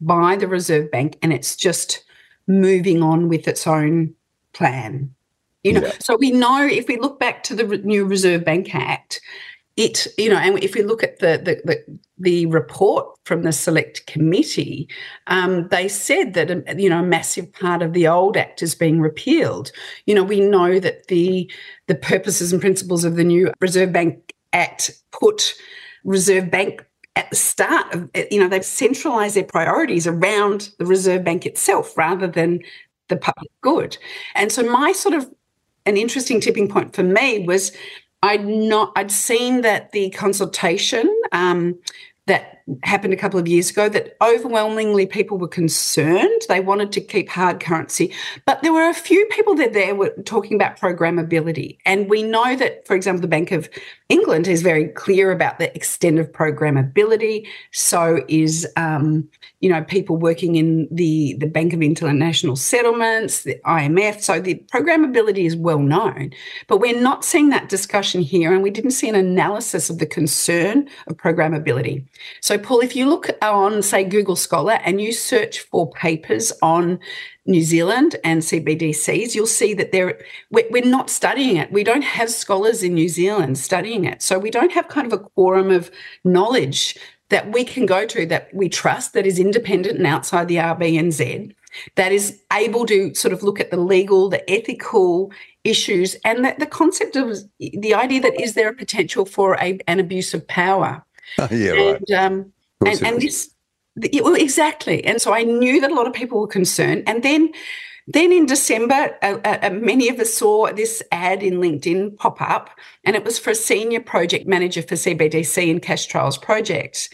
by 0.00 0.34
the 0.34 0.48
Reserve 0.48 0.90
Bank, 0.90 1.18
and 1.22 1.32
it's 1.32 1.54
just 1.54 2.02
moving 2.46 3.02
on 3.02 3.28
with 3.28 3.46
its 3.46 3.66
own 3.66 4.14
plan. 4.54 5.14
You 5.62 5.74
know, 5.74 5.82
yeah. 5.82 5.92
so 6.00 6.16
we 6.16 6.30
know 6.30 6.66
if 6.66 6.88
we 6.88 6.98
look 6.98 7.20
back 7.20 7.42
to 7.44 7.54
the 7.54 7.78
new 7.78 8.04
Reserve 8.04 8.44
Bank 8.44 8.74
Act, 8.74 9.20
it 9.76 10.06
you 10.18 10.28
know, 10.28 10.36
and 10.36 10.62
if 10.62 10.74
we 10.74 10.82
look 10.82 11.02
at 11.02 11.18
the 11.18 11.40
the 11.42 11.60
the, 11.64 11.98
the 12.18 12.46
report 12.46 13.06
from 13.24 13.42
the 13.42 13.52
select 13.52 14.06
committee, 14.06 14.88
um, 15.26 15.68
they 15.68 15.88
said 15.88 16.34
that 16.34 16.50
um, 16.50 16.62
you 16.78 16.88
know 16.88 17.00
a 17.00 17.02
massive 17.02 17.52
part 17.52 17.82
of 17.82 17.92
the 17.92 18.06
old 18.06 18.36
act 18.36 18.62
is 18.62 18.74
being 18.74 19.00
repealed. 19.00 19.72
You 20.06 20.14
know, 20.14 20.24
we 20.24 20.40
know 20.40 20.78
that 20.78 21.08
the 21.08 21.50
the 21.88 21.94
purposes 21.94 22.52
and 22.52 22.60
principles 22.60 23.04
of 23.04 23.16
the 23.16 23.24
new 23.24 23.52
Reserve 23.60 23.92
Bank 23.92 24.33
Act 24.54 24.92
put 25.12 25.54
Reserve 26.04 26.50
Bank 26.50 26.84
at 27.16 27.30
the 27.30 27.36
start 27.36 27.94
of 27.94 28.10
you 28.30 28.40
know 28.40 28.48
they've 28.48 28.64
centralized 28.64 29.36
their 29.36 29.44
priorities 29.44 30.06
around 30.06 30.70
the 30.78 30.86
reserve 30.86 31.24
bank 31.24 31.46
itself 31.46 31.96
rather 31.96 32.26
than 32.26 32.60
the 33.08 33.16
public 33.16 33.50
good. 33.60 33.96
And 34.34 34.50
so 34.50 34.62
my 34.62 34.92
sort 34.92 35.14
of 35.14 35.30
an 35.86 35.96
interesting 35.96 36.40
tipping 36.40 36.68
point 36.68 36.94
for 36.94 37.02
me 37.02 37.44
was 37.46 37.72
I'd 38.22 38.46
not 38.46 38.92
I'd 38.96 39.12
seen 39.12 39.60
that 39.60 39.92
the 39.92 40.10
consultation 40.10 41.08
um, 41.32 41.78
that 42.26 42.53
happened 42.82 43.12
a 43.12 43.16
couple 43.16 43.38
of 43.38 43.46
years 43.46 43.70
ago 43.70 43.90
that 43.90 44.16
overwhelmingly 44.22 45.06
people 45.06 45.36
were 45.36 45.48
concerned. 45.48 46.42
They 46.48 46.60
wanted 46.60 46.92
to 46.92 47.00
keep 47.00 47.28
hard 47.28 47.60
currency. 47.60 48.12
But 48.46 48.62
there 48.62 48.72
were 48.72 48.88
a 48.88 48.94
few 48.94 49.26
people 49.26 49.54
that 49.56 49.74
there 49.74 49.94
were 49.94 50.14
talking 50.24 50.56
about 50.56 50.78
programmability. 50.78 51.76
And 51.84 52.08
we 52.08 52.22
know 52.22 52.56
that, 52.56 52.86
for 52.86 52.96
example, 52.96 53.20
the 53.20 53.28
Bank 53.28 53.52
of 53.52 53.68
England 54.08 54.48
is 54.48 54.62
very 54.62 54.88
clear 54.88 55.30
about 55.30 55.58
the 55.58 55.74
extent 55.76 56.18
of 56.18 56.32
programmability. 56.32 57.46
So 57.72 58.24
is, 58.28 58.66
um, 58.76 59.28
you 59.60 59.68
know, 59.68 59.84
people 59.84 60.16
working 60.16 60.56
in 60.56 60.88
the, 60.90 61.36
the 61.38 61.46
Bank 61.46 61.74
of 61.74 61.82
International 61.82 62.56
Settlements, 62.56 63.42
the 63.42 63.60
IMF. 63.66 64.22
So 64.22 64.40
the 64.40 64.54
programmability 64.72 65.44
is 65.44 65.54
well 65.54 65.80
known. 65.80 66.32
But 66.66 66.78
we're 66.78 67.00
not 67.00 67.26
seeing 67.26 67.50
that 67.50 67.68
discussion 67.68 68.22
here. 68.22 68.54
And 68.54 68.62
we 68.62 68.70
didn't 68.70 68.92
see 68.92 69.10
an 69.10 69.14
analysis 69.14 69.90
of 69.90 69.98
the 69.98 70.06
concern 70.06 70.88
of 71.08 71.18
programmability. 71.18 72.06
So 72.40 72.53
so, 72.54 72.60
Paul, 72.60 72.82
if 72.82 72.94
you 72.94 73.08
look 73.08 73.28
on, 73.42 73.82
say, 73.82 74.04
Google 74.04 74.36
Scholar 74.36 74.74
and 74.84 75.00
you 75.00 75.12
search 75.12 75.58
for 75.58 75.90
papers 75.90 76.52
on 76.62 77.00
New 77.46 77.62
Zealand 77.62 78.14
and 78.22 78.42
CBDCs, 78.42 79.34
you'll 79.34 79.48
see 79.48 79.74
that 79.74 79.90
there 79.90 80.20
we're 80.52 80.84
not 80.84 81.10
studying 81.10 81.56
it. 81.56 81.72
We 81.72 81.82
don't 81.82 82.04
have 82.04 82.30
scholars 82.30 82.84
in 82.84 82.94
New 82.94 83.08
Zealand 83.08 83.58
studying 83.58 84.04
it. 84.04 84.22
So 84.22 84.38
we 84.38 84.52
don't 84.52 84.70
have 84.70 84.86
kind 84.86 85.04
of 85.04 85.12
a 85.12 85.18
quorum 85.18 85.72
of 85.72 85.90
knowledge 86.22 86.96
that 87.30 87.50
we 87.50 87.64
can 87.64 87.86
go 87.86 88.06
to 88.06 88.24
that 88.26 88.54
we 88.54 88.68
trust 88.68 89.14
that 89.14 89.26
is 89.26 89.40
independent 89.40 89.98
and 89.98 90.06
outside 90.06 90.46
the 90.46 90.58
RBNZ 90.58 91.52
that 91.96 92.12
is 92.12 92.40
able 92.52 92.86
to 92.86 93.12
sort 93.16 93.34
of 93.34 93.42
look 93.42 93.58
at 93.58 93.72
the 93.72 93.80
legal, 93.80 94.28
the 94.28 94.48
ethical 94.48 95.32
issues, 95.64 96.14
and 96.24 96.44
the, 96.44 96.54
the 96.60 96.66
concept 96.66 97.16
of 97.16 97.36
the 97.58 97.94
idea 97.94 98.20
that 98.20 98.40
is 98.40 98.54
there 98.54 98.68
a 98.68 98.74
potential 98.74 99.26
for 99.26 99.56
a, 99.60 99.80
an 99.88 99.98
abuse 99.98 100.34
of 100.34 100.46
power 100.46 101.04
yeah, 101.50 101.70
right. 101.70 102.02
And, 102.08 102.10
um, 102.10 102.52
and, 102.84 103.02
and 103.02 103.20
this 103.20 103.50
well, 103.96 104.34
exactly. 104.34 105.04
And 105.04 105.20
so 105.20 105.32
I 105.32 105.44
knew 105.44 105.80
that 105.80 105.90
a 105.90 105.94
lot 105.94 106.06
of 106.06 106.12
people 106.12 106.40
were 106.40 106.48
concerned. 106.48 107.04
And 107.06 107.22
then 107.22 107.52
then 108.06 108.32
in 108.32 108.44
December, 108.44 109.16
uh, 109.22 109.38
uh, 109.44 109.70
many 109.70 110.10
of 110.10 110.20
us 110.20 110.34
saw 110.34 110.70
this 110.72 111.02
ad 111.10 111.42
in 111.42 111.54
LinkedIn 111.54 112.16
pop 112.18 112.38
up, 112.40 112.68
and 113.04 113.16
it 113.16 113.24
was 113.24 113.38
for 113.38 113.50
a 113.50 113.54
senior 113.54 114.00
project 114.00 114.46
manager 114.46 114.82
for 114.82 114.94
CBDC 114.94 115.70
and 115.70 115.80
cash 115.80 116.04
trials 116.04 116.36
projects. 116.36 117.08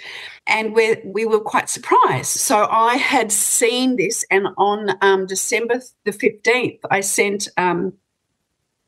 And 0.49 0.75
we 0.75 0.97
we 1.05 1.27
were 1.27 1.41
quite 1.41 1.69
surprised. 1.69 2.31
So 2.31 2.67
I 2.69 2.97
had 2.97 3.31
seen 3.31 3.97
this, 3.97 4.25
and 4.33 4.49
on 4.57 4.97
um, 5.01 5.27
December 5.27 5.81
the 6.05 6.11
15th, 6.11 6.81
I 6.91 7.03
sent 7.03 7.47
um, 7.57 7.93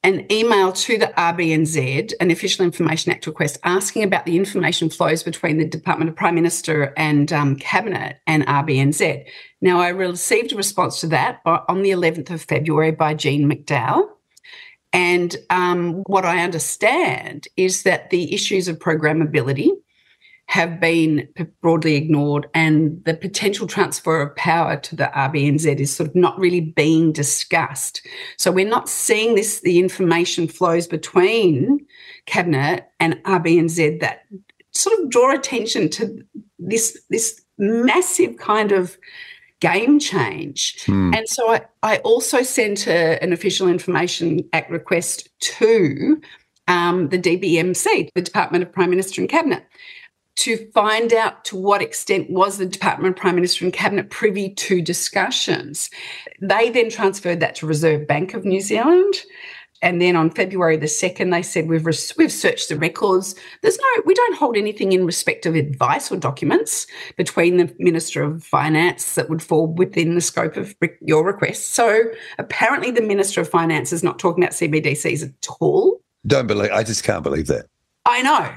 an 0.05 0.31
email 0.33 0.73
to 0.73 0.99
the 0.99 1.13
RBNZ, 1.17 2.13
an 2.21 2.31
Official 2.31 2.65
Information 2.65 3.13
Act 3.13 3.27
request, 3.27 3.59
asking 3.63 4.03
about 4.03 4.27
the 4.27 4.37
information 4.37 4.91
flows 4.91 5.23
between 5.23 5.59
the 5.59 5.65
Department 5.65 6.11
of 6.11 6.17
Prime 6.17 6.35
Minister 6.35 6.93
and 6.97 7.33
um, 7.33 7.57
Cabinet 7.57 8.19
and 8.27 8.45
RBNZ. 8.47 9.25
Now, 9.61 9.79
I 9.79 9.91
received 9.91 10.53
a 10.53 10.57
response 10.57 11.01
to 11.01 11.07
that 11.09 11.41
on 11.47 11.83
the 11.83 11.91
11th 11.91 12.31
of 12.31 12.43
February 12.43 12.91
by 12.91 13.15
Jean 13.15 13.49
McDowell. 13.49 14.09
And 14.93 15.37
um, 15.51 16.03
what 16.07 16.25
I 16.25 16.43
understand 16.43 17.47
is 17.57 17.85
that 17.85 18.11
the 18.11 18.35
issues 18.35 18.69
of 18.69 18.79
programmability 18.79 19.71
have 20.53 20.79
been 20.79 21.27
broadly 21.63 21.95
ignored, 21.95 22.47
and 22.53 23.03
the 23.07 23.15
potential 23.15 23.67
transfer 23.67 24.21
of 24.21 24.37
power 24.37 24.77
to 24.77 24.95
the 24.95 25.11
RBNZ 25.15 25.81
is 25.81 25.97
sort 25.97 26.11
of 26.11 26.15
not 26.15 26.39
really 26.39 26.61
being 26.61 27.11
discussed. 27.11 28.07
So 28.37 28.53
we're 28.53 28.69
not 28.69 28.87
seeing 28.87 29.35
this, 29.35 29.61
the 29.61 29.79
information 29.79 30.47
flows 30.47 30.87
between 30.87 31.87
Cabinet 32.27 32.87
and 33.01 33.15
RBNZ 33.25 34.01
that 34.01 34.27
sort 34.73 35.01
of 35.01 35.09
draw 35.09 35.35
attention 35.35 35.89
to 35.89 36.23
this, 36.59 37.03
this 37.09 37.41
massive 37.57 38.37
kind 38.37 38.73
of 38.73 38.99
game 39.61 39.99
change. 39.99 40.85
Hmm. 40.85 41.15
And 41.15 41.27
so 41.31 41.51
I, 41.51 41.63
I 41.83 41.97
also 42.01 42.43
sent 42.43 42.87
a, 42.87 43.19
an 43.25 43.33
official 43.33 43.69
information 43.69 44.47
act 44.53 44.71
request 44.71 45.31
to 45.57 46.21
um, 46.69 47.09
the 47.09 47.19
DPMC, 47.19 48.11
the 48.15 48.21
Department 48.21 48.65
of 48.65 48.71
Prime 48.71 48.91
Minister 48.91 49.23
and 49.23 49.31
Cabinet, 49.31 49.65
to 50.37 50.71
find 50.73 51.13
out 51.13 51.45
to 51.47 51.57
what 51.57 51.83
extent 51.83 52.31
was 52.31 52.59
the 52.59 52.67
Department 52.67 53.17
of 53.17 53.21
Prime 53.21 53.35
Minister 53.35 53.65
and 53.65 53.73
Cabinet 53.73 54.11
privy 54.11 54.51
to 54.55 54.81
discussions. 54.81 55.91
They 56.41 56.71
then 56.71 56.91
transferred 56.91 57.41
that 57.41 57.55
to 57.57 57.67
Reserve 57.67 58.07
Bank 58.07 58.35
of 58.35 58.45
New 58.45 58.61
Zealand. 58.61 59.15
And 59.83 60.01
then 60.01 60.15
on 60.15 60.31
February 60.31 60.77
the 60.77 60.87
2nd, 60.87 61.33
they 61.33 61.43
said, 61.43 61.69
we've, 61.69 61.85
res- 61.85 62.17
we've 62.17 62.33
searched 62.33 62.69
the 62.69 62.77
records. 62.77 63.35
There's 63.63 63.79
no, 63.79 64.03
we 64.07 64.15
don't 64.15 64.37
hold 64.37 64.57
anything 64.57 64.93
in 64.93 65.05
respect 65.05 65.45
of 65.45 65.57
advice 65.57 66.11
or 66.11 66.17
documents 66.17 66.87
between 67.17 67.57
the 67.57 67.75
Minister 67.81 68.23
of 68.23 68.45
Finance 68.45 69.17
that 69.17 69.29
would 69.29 69.43
fall 69.43 69.67
within 69.67 70.15
the 70.15 70.21
scope 70.21 70.57
of 70.57 70.77
re- 70.81 70.97
your 71.01 71.27
request. 71.27 71.71
So 71.71 72.05
apparently 72.39 72.93
the 72.93 73.03
Minister 73.03 73.41
of 73.41 73.49
Finance 73.49 73.93
is 73.93 74.05
not 74.05 74.21
talking 74.21 74.45
about 74.45 74.55
CBDCs 74.55 75.25
at 75.25 75.49
all. 75.61 76.01
Don't 76.25 76.47
believe, 76.47 76.71
I 76.71 76.85
just 76.85 77.03
can't 77.03 77.25
believe 77.25 77.49
that. 77.49 77.67
I 78.07 78.23
know. 78.23 78.55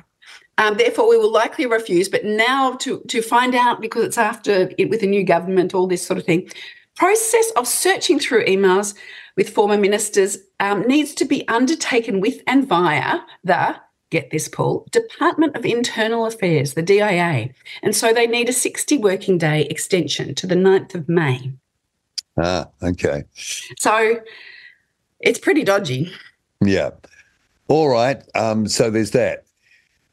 Um, 0.57 0.77
therefore, 0.77 1.09
we 1.09 1.17
will 1.17 1.31
likely 1.31 1.65
refuse. 1.65 2.09
But 2.09 2.25
now 2.25 2.75
to 2.77 3.00
to 3.07 3.21
find 3.21 3.55
out 3.55 3.81
because 3.81 4.03
it's 4.03 4.17
after 4.17 4.71
it, 4.77 4.89
with 4.89 5.03
a 5.03 5.07
new 5.07 5.24
government, 5.24 5.74
all 5.74 5.88
this 5.88 6.05
sort 6.05 6.17
of 6.19 6.25
thing. 6.25 6.50
Process 6.95 7.51
of 7.57 7.67
searching 7.67 8.19
through 8.19 8.45
emails 8.45 8.95
with 9.35 9.50
former 9.50 9.77
ministers 9.77 10.38
um, 10.62 10.83
needs 10.83 11.13
to 11.15 11.25
be 11.25 11.45
undertaken 11.50 12.21
with 12.21 12.41
and 12.47 12.65
via 12.67 13.19
the 13.43 13.75
get 14.12 14.31
this, 14.31 14.47
Paul, 14.47 14.88
Department 14.91 15.57
of 15.57 15.65
Internal 15.65 16.25
Affairs, 16.25 16.74
the 16.74 16.81
DIA. 16.81 17.50
And 17.83 17.95
so 17.95 18.13
they 18.13 18.27
need 18.27 18.47
a 18.47 18.53
60 18.53 18.97
working 19.00 19.38
day 19.38 19.63
extension 19.63 20.35
to 20.35 20.47
the 20.47 20.55
9th 20.55 20.95
of 20.95 21.09
May. 21.09 21.51
Ah, 22.38 22.69
okay. 22.81 23.24
So 23.77 24.21
it's 25.19 25.39
pretty 25.39 25.63
dodgy. 25.63 26.13
Yeah. 26.63 26.91
All 27.67 27.89
right. 27.89 28.21
Um, 28.35 28.67
so 28.67 28.89
there's 28.89 29.12
that 29.12 29.44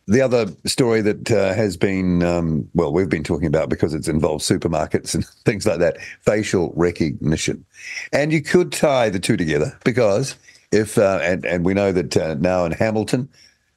the 0.07 0.21
other 0.21 0.47
story 0.67 1.01
that 1.03 1.31
uh, 1.31 1.55
has 1.55 1.77
been, 1.77 2.23
um, 2.23 2.69
well, 2.75 2.93
we've 2.93 3.09
been 3.09 3.25
talking 3.25 3.47
about 3.47 3.69
because 3.69 3.95
it's 3.95 4.09
involved 4.09 4.45
supermarkets 4.45 5.15
and 5.15 5.27
things 5.45 5.67
like 5.67 5.79
that, 5.79 6.01
facial 6.21 6.73
recognition. 6.77 7.65
And 8.13 8.33
you 8.33 8.43
could 8.43 8.73
tie 8.73 9.11
the 9.11 9.21
two 9.21 9.37
together 9.37 9.79
because 9.85 10.37
if, 10.73 10.99
uh, 10.99 11.21
and, 11.23 11.45
and 11.45 11.65
we 11.65 11.75
know 11.75 11.93
that 11.93 12.17
uh, 12.17 12.35
now 12.35 12.65
in 12.65 12.73
Hamilton, 12.73 13.29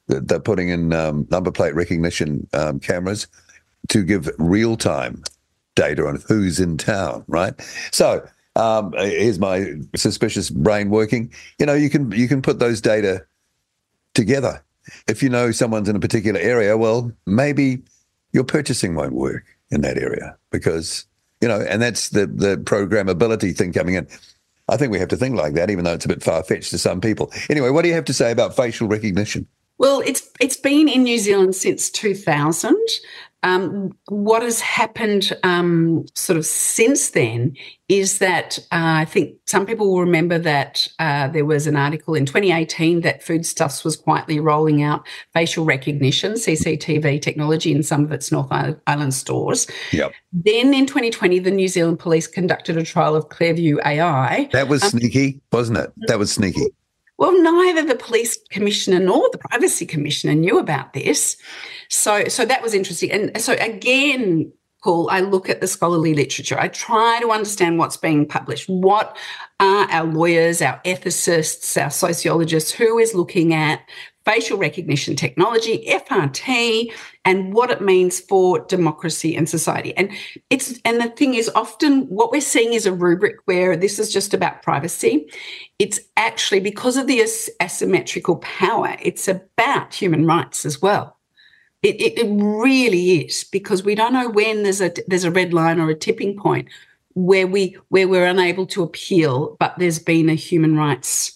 they're 0.08 0.40
putting 0.40 0.68
in 0.68 0.92
um, 0.92 1.26
number 1.30 1.50
plate 1.50 1.74
recognition 1.74 2.46
um, 2.52 2.80
cameras 2.80 3.26
to 3.88 4.02
give 4.02 4.30
real 4.38 4.76
time 4.76 5.22
data 5.74 6.06
on 6.06 6.22
who's 6.28 6.58
in 6.60 6.76
town, 6.76 7.24
right? 7.28 7.54
So 7.92 8.26
um, 8.56 8.92
here's 8.92 9.38
my 9.38 9.74
suspicious 9.94 10.48
brain 10.48 10.90
working. 10.90 11.32
You 11.58 11.66
know, 11.66 11.74
you 11.74 11.90
can 11.90 12.10
you 12.12 12.28
can 12.28 12.40
put 12.40 12.58
those 12.58 12.80
data 12.80 13.26
together 14.14 14.62
if 15.08 15.22
you 15.22 15.28
know 15.28 15.50
someone's 15.50 15.88
in 15.88 15.96
a 15.96 16.00
particular 16.00 16.40
area, 16.40 16.76
well, 16.76 17.12
maybe 17.26 17.82
your 18.32 18.44
purchasing 18.44 18.94
won't 18.94 19.12
work 19.12 19.44
in 19.70 19.80
that 19.82 19.98
area 19.98 20.36
because, 20.50 21.06
you 21.40 21.48
know, 21.48 21.60
and 21.60 21.80
that's 21.82 22.10
the, 22.10 22.26
the 22.26 22.56
programmability 22.56 23.56
thing 23.56 23.72
coming 23.72 23.94
in. 23.94 24.06
I 24.68 24.76
think 24.76 24.90
we 24.90 24.98
have 24.98 25.08
to 25.08 25.16
think 25.16 25.36
like 25.36 25.54
that, 25.54 25.70
even 25.70 25.84
though 25.84 25.94
it's 25.94 26.04
a 26.04 26.08
bit 26.08 26.22
far 26.22 26.42
fetched 26.42 26.70
to 26.70 26.78
some 26.78 27.00
people. 27.00 27.32
Anyway, 27.48 27.70
what 27.70 27.82
do 27.82 27.88
you 27.88 27.94
have 27.94 28.04
to 28.06 28.14
say 28.14 28.32
about 28.32 28.56
facial 28.56 28.88
recognition? 28.88 29.46
Well, 29.78 30.00
it's 30.00 30.28
it's 30.40 30.56
been 30.56 30.88
in 30.88 31.02
New 31.02 31.18
Zealand 31.18 31.54
since 31.54 31.90
2000. 31.90 32.74
Um, 33.46 33.96
what 34.08 34.42
has 34.42 34.60
happened 34.60 35.32
um, 35.44 36.04
sort 36.16 36.36
of 36.36 36.44
since 36.44 37.10
then 37.10 37.54
is 37.88 38.18
that 38.18 38.58
uh, 38.72 38.98
I 38.98 39.04
think 39.04 39.36
some 39.46 39.66
people 39.66 39.88
will 39.88 40.00
remember 40.00 40.36
that 40.40 40.88
uh, 40.98 41.28
there 41.28 41.44
was 41.44 41.68
an 41.68 41.76
article 41.76 42.16
in 42.16 42.26
2018 42.26 43.02
that 43.02 43.22
Foodstuffs 43.22 43.84
was 43.84 43.96
quietly 43.96 44.40
rolling 44.40 44.82
out 44.82 45.06
facial 45.32 45.64
recognition, 45.64 46.32
CCTV 46.32 47.22
technology 47.22 47.70
in 47.70 47.84
some 47.84 48.02
of 48.02 48.10
its 48.10 48.32
North 48.32 48.48
Island 48.50 49.14
stores. 49.14 49.68
Yep. 49.92 50.12
Then 50.32 50.74
in 50.74 50.86
2020, 50.86 51.38
the 51.38 51.52
New 51.52 51.68
Zealand 51.68 52.00
Police 52.00 52.26
conducted 52.26 52.76
a 52.76 52.82
trial 52.82 53.14
of 53.14 53.28
Clearview 53.28 53.78
AI. 53.86 54.48
That 54.50 54.66
was 54.66 54.82
um, 54.82 54.90
sneaky, 54.90 55.40
wasn't 55.52 55.78
it? 55.78 55.92
That 56.08 56.18
was 56.18 56.32
sneaky. 56.32 56.66
Well, 57.18 57.40
neither 57.40 57.82
the 57.82 57.94
police 57.94 58.38
commissioner 58.50 59.00
nor 59.00 59.28
the 59.32 59.38
privacy 59.38 59.86
commissioner 59.86 60.34
knew 60.34 60.58
about 60.58 60.92
this. 60.92 61.36
So, 61.88 62.28
so 62.28 62.44
that 62.44 62.62
was 62.62 62.74
interesting. 62.74 63.10
And 63.10 63.40
so 63.40 63.54
again, 63.54 64.52
Paul, 64.82 65.08
I 65.10 65.20
look 65.20 65.48
at 65.48 65.60
the 65.60 65.66
scholarly 65.66 66.14
literature. 66.14 66.58
I 66.60 66.68
try 66.68 67.18
to 67.20 67.30
understand 67.30 67.78
what's 67.78 67.96
being 67.96 68.26
published. 68.26 68.68
What 68.68 69.16
are 69.58 69.90
our 69.90 70.04
lawyers, 70.04 70.60
our 70.60 70.80
ethicists, 70.84 71.82
our 71.82 71.90
sociologists, 71.90 72.70
who 72.70 72.98
is 72.98 73.14
looking 73.14 73.54
at 73.54 73.80
facial 74.26 74.58
recognition 74.58 75.14
technology, 75.14 75.84
FRT, 75.88 76.92
and 77.24 77.54
what 77.54 77.70
it 77.70 77.80
means 77.80 78.20
for 78.20 78.58
democracy 78.66 79.36
and 79.36 79.48
society. 79.48 79.96
And 79.96 80.10
it's 80.50 80.78
and 80.84 81.00
the 81.00 81.08
thing 81.10 81.34
is 81.34 81.48
often 81.54 82.02
what 82.08 82.32
we're 82.32 82.40
seeing 82.40 82.74
is 82.74 82.84
a 82.84 82.92
rubric 82.92 83.36
where 83.46 83.76
this 83.76 83.98
is 83.98 84.12
just 84.12 84.34
about 84.34 84.62
privacy. 84.62 85.30
It's 85.78 86.00
actually 86.16 86.60
because 86.60 86.96
of 86.96 87.06
the 87.06 87.22
as- 87.22 87.48
asymmetrical 87.62 88.36
power, 88.38 88.96
it's 89.00 89.28
about 89.28 89.94
human 89.94 90.26
rights 90.26 90.66
as 90.66 90.82
well. 90.82 91.16
It, 91.82 92.00
it, 92.00 92.18
it 92.18 92.28
really 92.28 93.24
is 93.24 93.44
because 93.44 93.84
we 93.84 93.94
don't 93.94 94.12
know 94.12 94.28
when 94.28 94.64
there's 94.64 94.80
a 94.80 94.92
there's 95.06 95.24
a 95.24 95.30
red 95.30 95.54
line 95.54 95.80
or 95.80 95.88
a 95.88 95.94
tipping 95.94 96.36
point 96.36 96.68
where 97.14 97.46
we 97.46 97.78
where 97.88 98.08
we're 98.08 98.26
unable 98.26 98.66
to 98.66 98.82
appeal, 98.82 99.56
but 99.60 99.74
there's 99.78 100.00
been 100.00 100.28
a 100.28 100.34
human 100.34 100.76
rights 100.76 101.35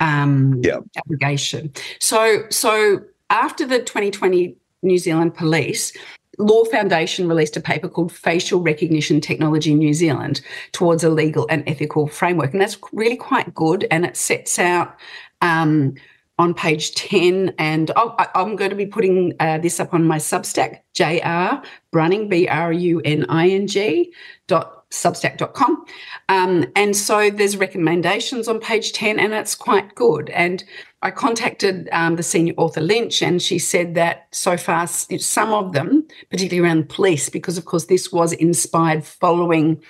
um, 0.00 0.60
yeah. 0.64 0.78
abrogation. 0.96 1.72
So, 2.00 2.44
so 2.50 3.02
after 3.30 3.66
the 3.66 3.78
2020 3.78 4.56
New 4.82 4.98
Zealand 4.98 5.34
Police, 5.34 5.92
Law 6.38 6.64
Foundation 6.64 7.28
released 7.28 7.56
a 7.56 7.60
paper 7.60 7.88
called 7.88 8.12
Facial 8.12 8.62
Recognition 8.62 9.20
Technology 9.20 9.72
in 9.72 9.78
New 9.78 9.92
Zealand 9.92 10.40
towards 10.72 11.04
a 11.04 11.10
legal 11.10 11.46
and 11.50 11.62
ethical 11.68 12.06
framework. 12.06 12.52
And 12.52 12.60
that's 12.60 12.78
really 12.92 13.16
quite 13.16 13.54
good. 13.54 13.86
And 13.90 14.06
it 14.06 14.16
sets 14.16 14.58
out 14.58 14.96
um, 15.42 15.94
on 16.38 16.54
page 16.54 16.94
10, 16.94 17.54
and 17.58 17.90
i 17.96 18.26
am 18.34 18.56
going 18.56 18.70
to 18.70 18.76
be 18.76 18.86
putting 18.86 19.34
uh, 19.40 19.58
this 19.58 19.78
up 19.78 19.92
on 19.92 20.06
my 20.06 20.16
Substack, 20.16 20.78
JR 20.94 21.62
Bruning, 21.92 22.30
B 22.30 22.48
R 22.48 22.72
U 22.72 23.02
N 23.04 23.26
I 23.28 23.50
N 23.50 23.66
G 23.66 24.14
dot 24.46 24.79
substack.com. 24.90 25.84
Um, 26.28 26.66
and 26.76 26.96
so 26.96 27.30
there's 27.30 27.56
recommendations 27.56 28.48
on 28.48 28.60
page 28.60 28.92
10, 28.92 29.18
and 29.18 29.32
it's 29.32 29.54
quite 29.54 29.94
good. 29.94 30.30
And 30.30 30.64
I 31.02 31.10
contacted 31.10 31.88
um, 31.92 32.16
the 32.16 32.22
senior 32.22 32.54
author 32.56 32.80
Lynch, 32.80 33.22
and 33.22 33.40
she 33.40 33.58
said 33.58 33.94
that 33.94 34.26
so 34.32 34.56
far, 34.56 34.86
some 34.86 35.52
of 35.52 35.72
them, 35.72 36.06
particularly 36.30 36.68
around 36.68 36.88
police, 36.88 37.28
because 37.28 37.56
of 37.56 37.64
course 37.64 37.86
this 37.86 38.12
was 38.12 38.32
inspired 38.34 39.04
following 39.04 39.82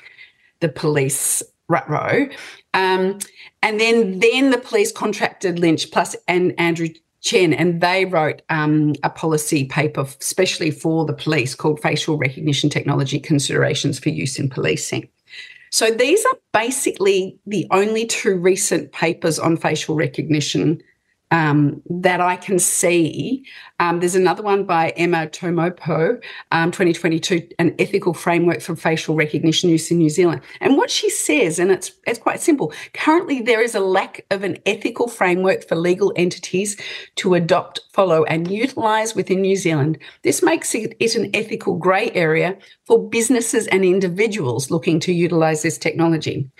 the 0.60 0.68
police 0.68 1.42
rut 1.68 1.88
row. 1.88 2.28
Um, 2.74 3.18
and 3.62 3.80
then, 3.80 4.20
then 4.20 4.50
the 4.50 4.58
police 4.58 4.92
contracted 4.92 5.58
Lynch 5.58 5.90
plus 5.90 6.14
and 6.28 6.54
Andrew 6.58 6.88
Chen, 7.20 7.52
and 7.52 7.80
they 7.80 8.06
wrote 8.06 8.42
um, 8.48 8.94
a 9.02 9.10
policy 9.10 9.64
paper 9.64 10.06
especially 10.20 10.70
for 10.70 11.04
the 11.04 11.12
police 11.12 11.54
called 11.54 11.80
Facial 11.80 12.16
Recognition 12.16 12.70
Technology 12.70 13.20
Considerations 13.20 13.98
for 13.98 14.08
Use 14.08 14.38
in 14.38 14.48
Policing. 14.48 15.08
So 15.70 15.90
these 15.90 16.24
are 16.26 16.38
basically 16.52 17.38
the 17.46 17.66
only 17.70 18.06
two 18.06 18.36
recent 18.36 18.92
papers 18.92 19.38
on 19.38 19.56
facial 19.56 19.94
recognition 19.94 20.82
um, 21.30 21.80
that 21.88 22.20
I 22.20 22.36
can 22.36 22.58
see. 22.58 23.46
Um, 23.80 23.98
there's 23.98 24.14
another 24.14 24.42
one 24.42 24.64
by 24.64 24.90
Emma 24.90 25.26
Tomopo, 25.26 26.22
um, 26.52 26.70
2022, 26.70 27.48
an 27.58 27.74
ethical 27.78 28.12
framework 28.12 28.60
for 28.60 28.76
facial 28.76 29.14
recognition 29.14 29.70
use 29.70 29.90
in 29.90 29.96
New 29.96 30.10
Zealand. 30.10 30.42
And 30.60 30.76
what 30.76 30.90
she 30.90 31.08
says, 31.08 31.58
and 31.58 31.70
it's 31.70 31.92
it's 32.06 32.18
quite 32.18 32.42
simple. 32.42 32.74
Currently, 32.92 33.40
there 33.40 33.62
is 33.62 33.74
a 33.74 33.80
lack 33.80 34.26
of 34.30 34.44
an 34.44 34.58
ethical 34.66 35.08
framework 35.08 35.66
for 35.66 35.76
legal 35.76 36.12
entities 36.14 36.76
to 37.16 37.32
adopt, 37.32 37.80
follow, 37.90 38.24
and 38.24 38.50
utilise 38.50 39.14
within 39.14 39.40
New 39.40 39.56
Zealand. 39.56 39.98
This 40.22 40.42
makes 40.42 40.74
it, 40.74 40.94
it 41.00 41.14
an 41.14 41.30
ethical 41.32 41.76
grey 41.76 42.10
area 42.10 42.58
for 42.84 43.08
businesses 43.08 43.66
and 43.68 43.82
individuals 43.82 44.70
looking 44.70 45.00
to 45.00 45.12
utilise 45.12 45.62
this 45.62 45.78
technology. 45.78 46.50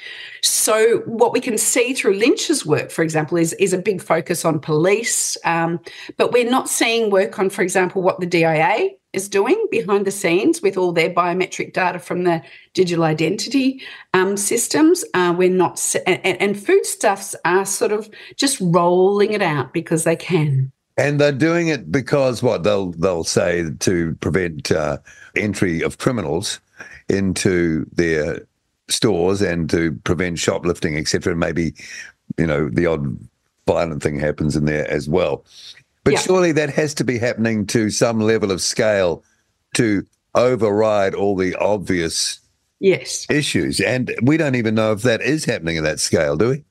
So, 0.40 1.00
what 1.04 1.34
we 1.34 1.40
can 1.40 1.58
see 1.58 1.92
through 1.92 2.14
Lynch's 2.14 2.64
work, 2.64 2.90
for 2.90 3.02
example, 3.02 3.36
is 3.36 3.52
is 3.54 3.74
a 3.74 3.78
big 3.78 4.00
focus 4.00 4.46
on 4.46 4.58
police, 4.58 5.36
um, 5.44 5.80
but 6.16 6.32
we're 6.32 6.48
not 6.48 6.70
seeing 6.70 7.09
work 7.10 7.38
on, 7.38 7.50
for 7.50 7.62
example, 7.62 8.02
what 8.02 8.20
the 8.20 8.26
DIA 8.26 8.90
is 9.12 9.28
doing 9.28 9.66
behind 9.70 10.06
the 10.06 10.10
scenes 10.10 10.62
with 10.62 10.76
all 10.76 10.92
their 10.92 11.10
biometric 11.10 11.72
data 11.72 11.98
from 11.98 12.24
the 12.24 12.42
digital 12.74 13.04
identity 13.04 13.82
um, 14.14 14.36
systems. 14.36 15.04
Uh, 15.14 15.34
we're 15.36 15.50
not, 15.50 15.94
and, 16.06 16.20
and 16.24 16.62
foodstuffs 16.62 17.34
are 17.44 17.66
sort 17.66 17.92
of 17.92 18.08
just 18.36 18.58
rolling 18.60 19.32
it 19.32 19.42
out 19.42 19.72
because 19.72 20.04
they 20.04 20.16
can. 20.16 20.70
And 20.96 21.20
they're 21.20 21.32
doing 21.32 21.68
it 21.68 21.90
because 21.90 22.42
what 22.42 22.62
they'll 22.62 22.90
they'll 22.90 23.24
say 23.24 23.70
to 23.80 24.14
prevent 24.16 24.70
uh, 24.70 24.98
entry 25.34 25.82
of 25.82 25.98
criminals 25.98 26.60
into 27.08 27.86
their 27.92 28.40
stores 28.88 29.40
and 29.40 29.70
to 29.70 29.92
prevent 30.04 30.38
shoplifting, 30.38 30.98
etc. 30.98 31.34
Maybe 31.34 31.72
you 32.36 32.46
know 32.46 32.68
the 32.68 32.86
odd 32.86 33.16
violent 33.66 34.02
thing 34.02 34.18
happens 34.18 34.56
in 34.56 34.66
there 34.66 34.88
as 34.90 35.08
well. 35.08 35.44
But 36.04 36.14
yeah. 36.14 36.20
surely 36.20 36.52
that 36.52 36.70
has 36.70 36.94
to 36.94 37.04
be 37.04 37.18
happening 37.18 37.66
to 37.66 37.90
some 37.90 38.20
level 38.20 38.50
of 38.50 38.62
scale 38.62 39.22
to 39.74 40.04
override 40.34 41.14
all 41.14 41.36
the 41.36 41.54
obvious 41.56 42.40
yes 42.78 43.26
issues. 43.30 43.80
And 43.80 44.14
we 44.22 44.36
don't 44.36 44.54
even 44.54 44.74
know 44.74 44.92
if 44.92 45.02
that 45.02 45.20
is 45.20 45.44
happening 45.44 45.76
at 45.76 45.84
that 45.84 46.00
scale, 46.00 46.36
do 46.36 46.50
we? 46.50 46.64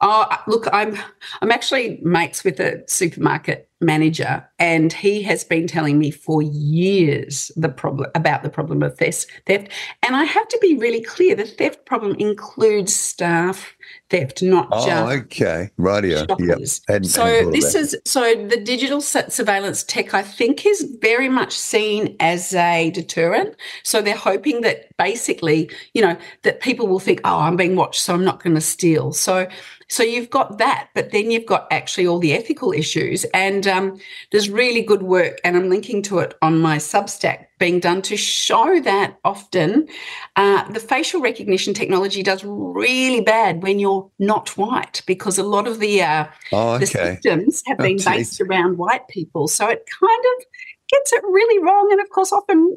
Oh, 0.00 0.26
look, 0.46 0.66
I'm 0.72 0.98
I'm 1.40 1.50
actually 1.50 1.98
mates 2.02 2.44
with 2.44 2.60
a 2.60 2.84
supermarket 2.86 3.70
manager, 3.80 4.48
and 4.58 4.92
he 4.92 5.22
has 5.22 5.44
been 5.44 5.66
telling 5.66 5.98
me 5.98 6.10
for 6.10 6.42
years 6.42 7.50
the 7.56 7.68
problem 7.68 8.10
about 8.14 8.42
the 8.42 8.50
problem 8.50 8.82
of 8.82 8.96
theft. 8.96 9.26
Theft, 9.46 9.68
and 10.02 10.16
I 10.16 10.24
have 10.24 10.48
to 10.48 10.58
be 10.60 10.76
really 10.76 11.02
clear: 11.02 11.34
the 11.34 11.44
theft 11.44 11.84
problem 11.86 12.14
includes 12.16 12.94
staff 12.94 13.74
theft, 14.10 14.42
not 14.42 14.68
oh, 14.72 14.86
just 14.86 15.12
okay, 15.24 15.70
rightio. 15.78 16.26
Yep. 16.88 17.04
so 17.04 17.50
this 17.50 17.74
is 17.74 17.96
so 18.04 18.34
the 18.46 18.60
digital 18.62 19.00
surveillance 19.00 19.82
tech. 19.82 20.14
I 20.14 20.22
think 20.22 20.64
is 20.66 20.96
very 21.00 21.28
much 21.28 21.52
seen 21.52 22.16
as 22.20 22.54
a 22.54 22.90
deterrent. 22.90 23.56
So 23.82 24.00
they're 24.00 24.16
hoping 24.16 24.62
that 24.62 24.88
basically, 24.98 25.70
you 25.92 26.02
know, 26.02 26.16
that 26.42 26.60
people 26.60 26.86
will 26.86 27.00
think, 27.00 27.20
oh, 27.24 27.40
I'm 27.40 27.56
being 27.56 27.76
watched, 27.76 28.00
so 28.00 28.14
I'm 28.14 28.24
not 28.24 28.42
going 28.42 28.54
to 28.54 28.60
steal. 28.60 29.12
So 29.12 29.48
so 29.88 30.02
you've 30.02 30.30
got 30.30 30.58
that, 30.58 30.88
but 30.94 31.10
then 31.10 31.30
you've 31.30 31.46
got 31.46 31.66
actually 31.70 32.06
all 32.06 32.18
the 32.18 32.32
ethical 32.32 32.72
issues. 32.72 33.24
And 33.34 33.66
um, 33.74 33.98
there's 34.30 34.48
really 34.48 34.82
good 34.82 35.02
work, 35.02 35.40
and 35.44 35.56
I'm 35.56 35.68
linking 35.68 36.02
to 36.02 36.20
it 36.20 36.34
on 36.42 36.58
my 36.58 36.78
Substack 36.78 37.46
being 37.58 37.80
done 37.80 38.02
to 38.02 38.16
show 38.16 38.80
that 38.80 39.18
often 39.24 39.88
uh, 40.36 40.70
the 40.70 40.80
facial 40.80 41.20
recognition 41.20 41.72
technology 41.72 42.22
does 42.22 42.44
really 42.44 43.20
bad 43.20 43.62
when 43.62 43.78
you're 43.78 44.10
not 44.18 44.56
white 44.56 45.02
because 45.06 45.38
a 45.38 45.42
lot 45.42 45.66
of 45.66 45.80
the, 45.80 46.02
uh, 46.02 46.26
oh, 46.52 46.72
okay. 46.72 46.80
the 46.80 46.86
systems 46.86 47.62
have 47.66 47.78
been 47.78 47.98
oh, 48.00 48.10
based 48.10 48.40
around 48.40 48.78
white 48.78 49.06
people. 49.08 49.48
So 49.48 49.68
it 49.68 49.84
kind 50.00 50.24
of 50.36 50.44
gets 50.90 51.12
it 51.12 51.22
really 51.22 51.62
wrong. 51.62 51.88
And 51.92 52.00
of 52.00 52.10
course, 52.10 52.32
often 52.32 52.76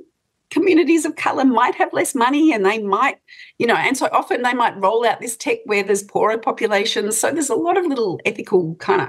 communities 0.50 1.06
of 1.06 1.16
color 1.16 1.44
might 1.44 1.75
have 1.75 1.92
less 1.92 2.16
money 2.16 2.53
and 2.53 2.66
they 2.66 2.79
might, 2.79 3.18
you 3.57 3.68
know, 3.68 3.75
and 3.75 3.98
so 3.98 4.07
often 4.12 4.44
they 4.44 4.53
might 4.53 4.77
roll 4.77 5.05
out 5.05 5.20
this 5.20 5.36
tech 5.36 5.57
where 5.66 5.83
there's 5.83 6.03
poorer 6.03 6.38
populations. 6.38 7.18
So 7.18 7.31
there's 7.31 7.50
a 7.50 7.55
lot 7.55 7.77
of 7.77 7.86
little 7.86 8.20
ethical 8.25 8.75
kind 8.75 9.01
of 9.01 9.07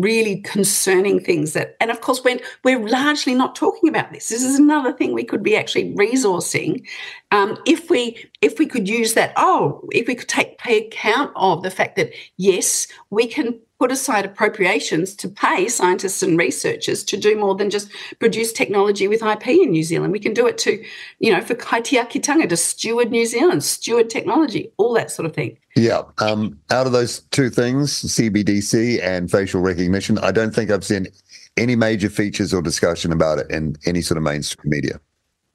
really 0.00 0.40
concerning 0.42 1.20
things 1.20 1.52
that 1.52 1.76
and 1.80 1.90
of 1.90 2.00
course 2.00 2.22
when 2.22 2.40
we're 2.64 2.86
largely 2.86 3.34
not 3.34 3.54
talking 3.54 3.88
about 3.88 4.12
this. 4.12 4.28
This 4.28 4.42
is 4.42 4.58
another 4.58 4.92
thing 4.92 5.12
we 5.12 5.24
could 5.24 5.42
be 5.42 5.56
actually 5.56 5.94
resourcing 5.94 6.86
um, 7.30 7.58
if 7.66 7.90
we 7.90 8.28
if 8.40 8.58
we 8.58 8.66
could 8.66 8.88
use 8.88 9.14
that. 9.14 9.32
Oh 9.36 9.82
if 9.92 10.06
we 10.06 10.14
could 10.14 10.28
take 10.28 10.58
pay 10.58 10.86
account 10.86 11.32
of 11.36 11.62
the 11.62 11.70
fact 11.70 11.96
that 11.96 12.12
yes 12.36 12.86
we 13.10 13.26
can 13.26 13.58
put 13.78 13.92
aside 13.92 14.24
appropriations 14.24 15.14
to 15.16 15.28
pay 15.28 15.68
scientists 15.68 16.22
and 16.22 16.38
researchers 16.38 17.04
to 17.04 17.16
do 17.16 17.36
more 17.38 17.54
than 17.54 17.68
just 17.68 17.90
produce 18.18 18.52
technology 18.52 19.06
with 19.06 19.22
IP 19.22 19.48
in 19.48 19.70
New 19.70 19.82
Zealand. 19.82 20.12
We 20.12 20.18
can 20.18 20.32
do 20.32 20.46
it 20.46 20.56
to, 20.58 20.82
you 21.18 21.32
know, 21.32 21.42
for 21.42 21.54
kaitiakitanga, 21.54 22.48
to 22.48 22.56
steward 22.56 23.10
New 23.10 23.26
Zealand, 23.26 23.64
steward 23.64 24.08
technology, 24.08 24.72
all 24.78 24.94
that 24.94 25.10
sort 25.10 25.26
of 25.26 25.34
thing. 25.34 25.58
Yeah. 25.76 26.02
Um, 26.18 26.58
out 26.70 26.86
of 26.86 26.92
those 26.92 27.20
two 27.30 27.50
things, 27.50 27.92
CBDC 28.02 29.02
and 29.02 29.30
facial 29.30 29.60
recognition, 29.60 30.18
I 30.18 30.32
don't 30.32 30.54
think 30.54 30.70
I've 30.70 30.84
seen 30.84 31.06
any 31.56 31.76
major 31.76 32.08
features 32.08 32.54
or 32.54 32.62
discussion 32.62 33.12
about 33.12 33.38
it 33.38 33.50
in 33.50 33.76
any 33.84 34.00
sort 34.00 34.16
of 34.16 34.24
mainstream 34.24 34.70
media. 34.70 35.00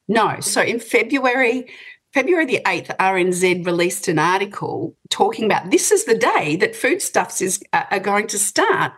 No. 0.07 0.39
So 0.41 0.61
in 0.61 0.79
February, 0.79 1.69
February 2.13 2.45
the 2.45 2.61
8th, 2.65 2.95
RNZ 2.97 3.65
released 3.65 4.07
an 4.07 4.19
article 4.19 4.95
talking 5.09 5.45
about 5.45 5.71
this 5.71 5.91
is 5.91 6.05
the 6.05 6.17
day 6.17 6.55
that 6.57 6.75
foodstuffs 6.75 7.41
is 7.41 7.63
uh, 7.73 7.83
are 7.89 7.99
going 7.99 8.27
to 8.27 8.37
start 8.37 8.93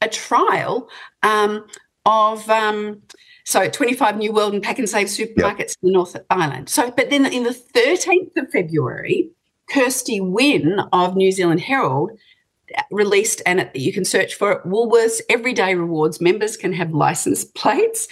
a 0.00 0.08
trial 0.08 0.88
um, 1.22 1.66
of 2.06 2.48
um, 2.48 3.02
so 3.44 3.68
25 3.68 4.16
new 4.16 4.32
world 4.32 4.54
and 4.54 4.62
Pack 4.62 4.78
and 4.78 4.88
Save 4.88 5.08
supermarkets 5.08 5.58
yep. 5.58 5.76
in 5.82 5.88
the 5.88 5.92
North 5.92 6.16
Island. 6.30 6.68
So, 6.68 6.90
but 6.90 7.10
then 7.10 7.26
in 7.26 7.42
the 7.42 7.50
13th 7.50 8.36
of 8.36 8.50
February, 8.50 9.30
Kirsty 9.68 10.20
Wynn 10.20 10.80
of 10.92 11.16
New 11.16 11.32
Zealand 11.32 11.60
Herald 11.60 12.12
released, 12.90 13.42
and 13.44 13.70
you 13.74 13.92
can 13.92 14.04
search 14.04 14.34
for 14.34 14.52
it 14.52 14.64
Woolworths 14.64 15.20
Everyday 15.28 15.74
Rewards 15.74 16.20
members 16.20 16.56
can 16.56 16.72
have 16.72 16.92
license 16.92 17.44
plates 17.44 18.06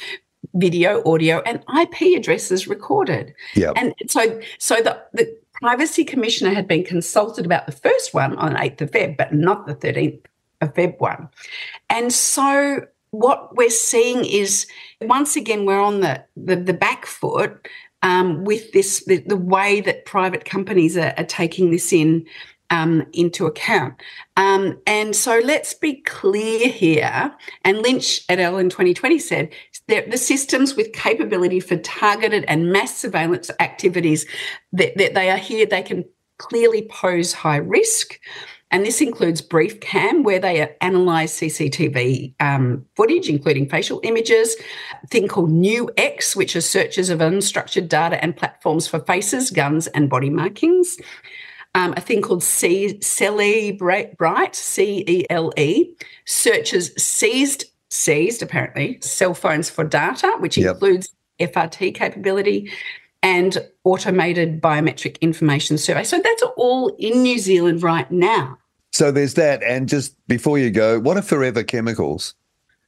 video, 0.55 1.03
audio, 1.05 1.41
and 1.41 1.65
IP 1.81 2.17
addresses 2.17 2.67
recorded. 2.67 3.35
Yeah. 3.55 3.73
And 3.77 3.95
so, 4.09 4.41
so 4.59 4.77
the, 4.77 5.03
the 5.13 5.37
privacy 5.53 6.05
commissioner 6.05 6.53
had 6.53 6.67
been 6.67 6.85
consulted 6.85 7.45
about 7.47 7.67
the 7.67 7.73
first 7.73 8.15
one 8.15 8.37
on 8.37 8.55
8th 8.55 8.81
of 8.81 8.91
Feb, 8.91 9.17
but 9.17 9.35
not 9.35 9.67
the 9.67 9.75
13th 9.75 10.25
of 10.61 10.75
Feb 10.75 10.99
one. 11.01 11.29
And 11.89 12.13
so 12.13 12.87
what 13.11 13.57
we're 13.57 13.71
seeing 13.71 14.25
is 14.25 14.67
once 15.01 15.37
again 15.37 15.67
we're 15.67 15.81
on 15.81 16.01
the 16.01 16.25
the, 16.37 16.57
the 16.57 16.73
back 16.73 17.07
foot 17.07 17.69
um, 18.03 18.45
with 18.45 18.73
this 18.73 19.05
the, 19.05 19.19
the, 19.19 19.37
way 19.37 19.81
that 19.81 20.07
private 20.07 20.45
companies 20.45 20.97
are, 20.97 21.13
are 21.17 21.25
taking 21.25 21.71
this 21.71 21.93
in 21.93 22.25
um, 22.71 23.07
into 23.13 23.47
account. 23.47 23.95
Um, 24.37 24.81
and 24.87 25.15
so 25.15 25.41
let's 25.45 25.75
be 25.75 25.97
clear 26.03 26.69
here. 26.69 27.35
And 27.65 27.79
Lynch 27.79 28.23
et 28.29 28.39
al. 28.39 28.59
in 28.59 28.71
2020 28.71 29.19
said 29.19 29.53
that 29.89 30.11
the 30.11 30.19
systems 30.19 30.77
with 30.77 30.93
capability 30.93 31.61
for 31.61 31.77
targeted 31.77 32.45
and 32.47 32.73
mass 32.73 32.97
surveillance 32.97 33.51
activities 33.61 34.25
that, 34.73 34.97
that 34.97 35.15
they 35.15 35.31
are 35.31 35.37
here, 35.37 35.67
they 35.67 35.83
can 35.83 36.05
clearly 36.39 36.83
pose 36.83 37.33
high 37.33 37.57
risk. 37.57 38.19
And 38.73 38.87
this 38.87 39.01
includes 39.01 39.43
BriefCam, 39.43 40.23
where 40.23 40.39
they 40.39 40.77
analyse 40.81 41.41
CCTV 41.41 42.35
um, 42.41 42.87
footage, 42.95 43.29
including 43.29 43.69
facial 43.69 44.01
images. 44.05 44.55
A 45.03 45.07
thing 45.09 45.27
called 45.27 45.51
Nuix, 45.51 46.37
which 46.37 46.55
are 46.55 46.61
searches 46.61 47.11
of 47.11 47.19
unstructured 47.19 47.89
data 47.89 48.23
and 48.23 48.37
platforms 48.37 48.87
for 48.87 49.01
faces, 49.01 49.51
guns, 49.51 49.89
and 49.89 50.09
body 50.09 50.31
markings 50.31 50.99
um, 51.75 51.95
a 51.97 52.01
thing 52.01 52.23
called 52.23 52.43
C- 52.43 52.99
Cellebrite, 53.01 54.55
C 54.55 55.05
E 55.07 55.27
L 55.31 55.53
E, 55.57 55.95
searches 56.25 56.93
seized, 56.97 57.65
seized 57.91 58.43
apparently, 58.43 58.99
cell 59.01 59.35
phones 59.35 59.71
for 59.71 59.85
data, 59.85 60.35
which 60.41 60.57
yep. 60.57 60.75
includes 60.75 61.13
FRT 61.39 61.95
capability 61.95 62.71
and 63.23 63.59
automated 63.85 64.61
biometric 64.61 65.21
information 65.21 65.79
survey. 65.79 66.05
So 66.05 66.21
that's 66.21 66.43
all 66.57 66.89
in 66.99 67.23
New 67.23 67.39
Zealand 67.39 67.83
right 67.83 68.11
now. 68.11 68.59
So 68.93 69.13
there's 69.13 69.35
that. 69.35 69.63
And 69.63 69.89
just 69.89 70.17
before 70.27 70.59
you 70.59 70.71
go, 70.71 70.99
what 70.99 71.17
are 71.17 71.23
forever 71.23 71.63
chemicals? 71.63 72.35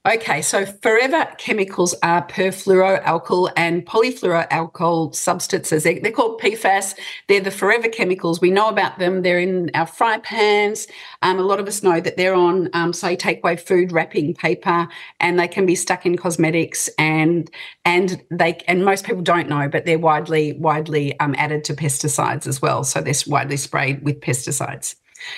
Okay, 0.05 0.43
so 0.43 0.67
forever 0.67 1.29
chemicals 1.39 1.95
are 2.03 2.27
perfluoroalkyl 2.27 3.53
and 3.57 3.87
polyfluoroalkyl 3.87 5.15
substances. 5.15 5.85
They're, 5.85 6.11
called 6.11 6.41
PFAS. 6.41 6.97
They're 7.29 7.41
the 7.41 7.53
forever 7.53 7.89
chemicals. 7.89 8.41
We 8.41 8.51
know 8.51 8.69
about 8.69 8.99
them. 8.99 9.23
They're 9.23 9.39
in 9.39 9.71
our 9.75 9.87
fry 9.87 10.19
pans. 10.19 10.89
Um, 11.23 11.39
a 11.39 11.43
lot 11.43 11.61
of 11.61 11.69
us 11.69 11.85
know 11.85 12.01
that 12.01 12.17
they're 12.17 12.35
on, 12.35 12.69
um, 12.73 12.93
say, 12.93 13.17
takeaway 13.17 13.61
food 13.61 13.93
wrapping 13.93 14.35
paper, 14.35 14.89
and 15.21 15.39
they 15.39 15.47
can 15.47 15.67
be 15.67 15.77
stuck 15.77 16.05
in 16.05 16.17
cosmetics. 16.17 16.91
And 16.99 17.49
and 17.85 18.21
they 18.29 18.59
and 18.67 18.85
most 18.85 19.07
people 19.07 19.23
don't 19.23 19.49
know, 19.49 19.69
but 19.69 19.85
they're 19.85 20.01
widely 20.01 20.55
widely 20.55 21.17
um, 21.21 21.37
added 21.39 21.63
to 21.65 21.75
pesticides 21.75 22.49
as 22.49 22.61
well. 22.61 22.83
So 22.83 23.01
they're 23.01 23.15
widely 23.29 23.57
sprayed 23.57 24.03
with 24.03 24.21
pesticides. 24.21 24.97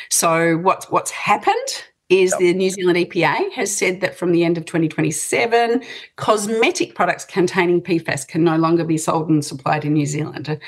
So 0.08 0.56
what's 0.56 0.90
what's 0.90 1.10
happened? 1.10 1.84
Is 2.22 2.30
yep. 2.32 2.40
the 2.40 2.54
New 2.54 2.70
Zealand 2.70 2.98
EPA 2.98 3.52
has 3.52 3.76
said 3.76 4.00
that 4.00 4.16
from 4.16 4.32
the 4.32 4.44
end 4.44 4.56
of 4.56 4.64
2027, 4.64 5.82
cosmetic 6.16 6.94
products 6.94 7.24
containing 7.24 7.82
PFAS 7.82 8.26
can 8.26 8.44
no 8.44 8.56
longer 8.56 8.84
be 8.84 8.98
sold 8.98 9.28
and 9.28 9.44
supplied 9.44 9.84
in 9.84 9.94
New 9.94 10.06
Zealand. 10.06 10.58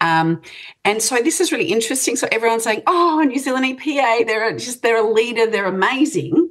Um, 0.00 0.42
and 0.84 1.02
so 1.02 1.16
this 1.22 1.40
is 1.40 1.52
really 1.52 1.72
interesting. 1.72 2.16
So 2.16 2.28
everyone's 2.30 2.64
saying, 2.64 2.82
"Oh, 2.86 3.22
New 3.26 3.38
Zealand 3.38 3.64
EPA, 3.64 4.26
they're 4.26 4.52
just 4.56 4.82
they're 4.82 5.04
a 5.04 5.10
leader, 5.10 5.46
they're 5.46 5.66
amazing." 5.66 6.50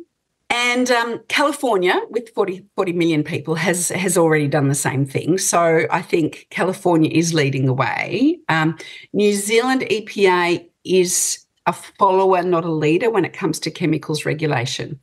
And 0.50 0.90
um, 0.92 1.22
California, 1.28 2.00
with 2.10 2.30
40, 2.30 2.66
40 2.76 2.94
million 2.94 3.24
people, 3.24 3.56
has 3.56 3.90
has 3.90 4.18
already 4.18 4.48
done 4.48 4.70
the 4.70 4.76
same 4.76 5.06
thing. 5.06 5.38
So 5.38 5.86
I 5.92 6.02
think 6.02 6.48
California 6.50 7.12
is 7.12 7.34
leading 7.34 7.66
the 7.66 7.74
way. 7.74 8.40
Um, 8.50 8.78
New 9.14 9.34
Zealand 9.34 9.82
EPA 9.82 10.68
is 10.84 11.45
a 11.66 11.74
follower, 11.74 12.44
not 12.44 12.64
a 12.64 12.72
leader 12.72 13.10
when 13.10 13.26
it 13.26 13.34
comes 13.34 13.60
to 13.60 13.72
chemicals 13.72 14.26
regulation. 14.26 15.00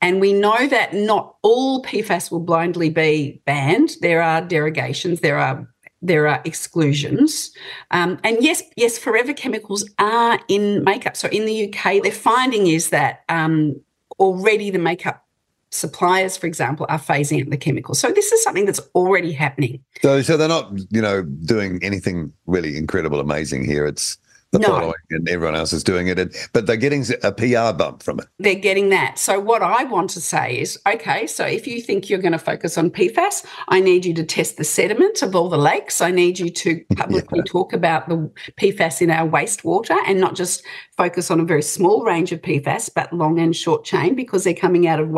And 0.00 0.20
we 0.20 0.32
know 0.32 0.66
that 0.66 0.94
not 0.94 1.36
all 1.42 1.82
PFAS 1.82 2.30
will 2.30 2.40
blindly 2.40 2.90
be 2.90 3.42
banned. 3.44 3.96
There 4.00 4.22
are 4.22 4.40
derogations, 4.40 5.20
there 5.20 5.38
are 5.38 5.68
there 6.00 6.28
are 6.28 6.40
exclusions. 6.44 7.50
Um, 7.90 8.20
and 8.22 8.36
yes, 8.40 8.62
yes, 8.76 8.96
forever 8.98 9.32
chemicals 9.32 9.88
are 9.98 10.38
in 10.46 10.84
makeup. 10.84 11.16
So 11.16 11.28
in 11.28 11.44
the 11.44 11.68
UK, 11.68 12.02
their 12.02 12.12
finding 12.12 12.68
is 12.68 12.90
that 12.90 13.24
um, 13.28 13.80
already 14.20 14.70
the 14.70 14.78
makeup 14.78 15.26
suppliers, 15.70 16.36
for 16.36 16.46
example, 16.46 16.86
are 16.88 17.00
phasing 17.00 17.42
out 17.42 17.50
the 17.50 17.56
chemicals. 17.56 17.98
So 17.98 18.10
this 18.10 18.32
is 18.32 18.42
something 18.42 18.64
that's 18.64 18.80
already 18.94 19.32
happening. 19.32 19.82
So, 20.00 20.22
so 20.22 20.36
they're 20.36 20.48
not, 20.48 20.72
you 20.90 21.02
know, 21.02 21.22
doing 21.22 21.80
anything 21.82 22.32
really 22.46 22.76
incredible, 22.76 23.20
amazing 23.20 23.64
here. 23.64 23.84
It's 23.84 24.18
the 24.52 24.58
no. 24.58 24.68
following 24.68 24.94
and 25.10 25.28
everyone 25.28 25.54
else 25.54 25.72
is 25.72 25.84
doing 25.84 26.08
it. 26.08 26.48
But 26.52 26.66
they're 26.66 26.76
getting 26.76 27.04
a 27.22 27.32
PR 27.32 27.76
bump 27.76 28.02
from 28.02 28.20
it. 28.20 28.26
They're 28.38 28.54
getting 28.54 28.88
that. 28.90 29.18
So, 29.18 29.38
what 29.38 29.62
I 29.62 29.84
want 29.84 30.10
to 30.10 30.20
say 30.20 30.58
is 30.58 30.78
okay, 30.86 31.26
so 31.26 31.44
if 31.44 31.66
you 31.66 31.80
think 31.80 32.08
you're 32.08 32.18
going 32.20 32.32
to 32.32 32.38
focus 32.38 32.78
on 32.78 32.90
PFAS, 32.90 33.44
I 33.68 33.80
need 33.80 34.04
you 34.04 34.14
to 34.14 34.24
test 34.24 34.56
the 34.56 34.64
sediment 34.64 35.22
of 35.22 35.34
all 35.36 35.48
the 35.48 35.58
lakes. 35.58 36.00
I 36.00 36.10
need 36.10 36.38
you 36.38 36.50
to 36.50 36.84
publicly 36.96 37.40
yeah. 37.40 37.50
talk 37.52 37.72
about 37.72 38.08
the 38.08 38.30
PFAS 38.58 39.02
in 39.02 39.10
our 39.10 39.28
wastewater 39.28 39.96
and 40.06 40.20
not 40.20 40.34
just 40.34 40.64
focus 40.96 41.30
on 41.30 41.40
a 41.40 41.44
very 41.44 41.62
small 41.62 42.04
range 42.04 42.32
of 42.32 42.40
PFAS, 42.40 42.90
but 42.94 43.12
long 43.12 43.38
and 43.38 43.54
short 43.54 43.84
chain 43.84 44.14
because 44.14 44.44
they're 44.44 44.54
coming 44.54 44.86
out 44.86 45.00
of 45.00 45.08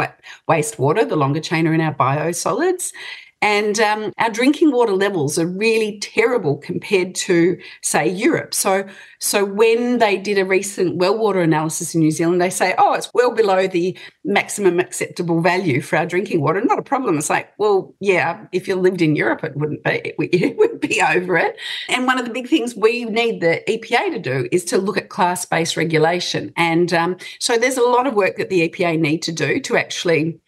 wastewater. 0.48 1.08
The 1.08 1.16
longer 1.16 1.40
chain 1.40 1.66
are 1.66 1.74
in 1.74 1.80
our 1.80 1.94
biosolids. 1.94 2.92
And 3.42 3.80
um, 3.80 4.12
our 4.18 4.30
drinking 4.30 4.70
water 4.70 4.92
levels 4.92 5.38
are 5.38 5.46
really 5.46 5.98
terrible 6.00 6.58
compared 6.58 7.14
to, 7.16 7.58
say, 7.82 8.06
Europe. 8.06 8.52
So, 8.52 8.86
so 9.18 9.44
when 9.44 9.98
they 9.98 10.18
did 10.18 10.38
a 10.38 10.44
recent 10.44 10.96
well 10.96 11.16
water 11.16 11.40
analysis 11.40 11.94
in 11.94 12.00
New 12.00 12.10
Zealand, 12.10 12.40
they 12.40 12.50
say, 12.50 12.74
oh, 12.76 12.92
it's 12.94 13.10
well 13.14 13.34
below 13.34 13.66
the 13.66 13.96
maximum 14.24 14.78
acceptable 14.78 15.40
value 15.40 15.80
for 15.80 15.96
our 15.96 16.06
drinking 16.06 16.42
water. 16.42 16.60
Not 16.60 16.78
a 16.78 16.82
problem. 16.82 17.16
It's 17.16 17.30
like, 17.30 17.52
well, 17.56 17.94
yeah, 18.00 18.46
if 18.52 18.68
you 18.68 18.76
lived 18.76 19.00
in 19.00 19.16
Europe, 19.16 19.42
it 19.42 19.56
wouldn't 19.56 19.84
be, 19.84 19.90
it 20.18 20.58
would 20.58 20.80
be 20.80 21.00
over 21.00 21.36
it. 21.38 21.56
And 21.88 22.06
one 22.06 22.18
of 22.18 22.26
the 22.26 22.32
big 22.32 22.48
things 22.48 22.76
we 22.76 23.06
need 23.06 23.40
the 23.40 23.62
EPA 23.66 24.12
to 24.12 24.18
do 24.18 24.48
is 24.52 24.64
to 24.66 24.78
look 24.78 24.98
at 24.98 25.08
class 25.08 25.46
based 25.46 25.76
regulation. 25.76 26.52
And 26.56 26.92
um, 26.92 27.16
so 27.38 27.56
there's 27.56 27.78
a 27.78 27.82
lot 27.82 28.06
of 28.06 28.14
work 28.14 28.36
that 28.36 28.50
the 28.50 28.68
EPA 28.68 28.98
need 28.98 29.22
to 29.22 29.32
do 29.32 29.60
to 29.60 29.76
actually 29.76 30.38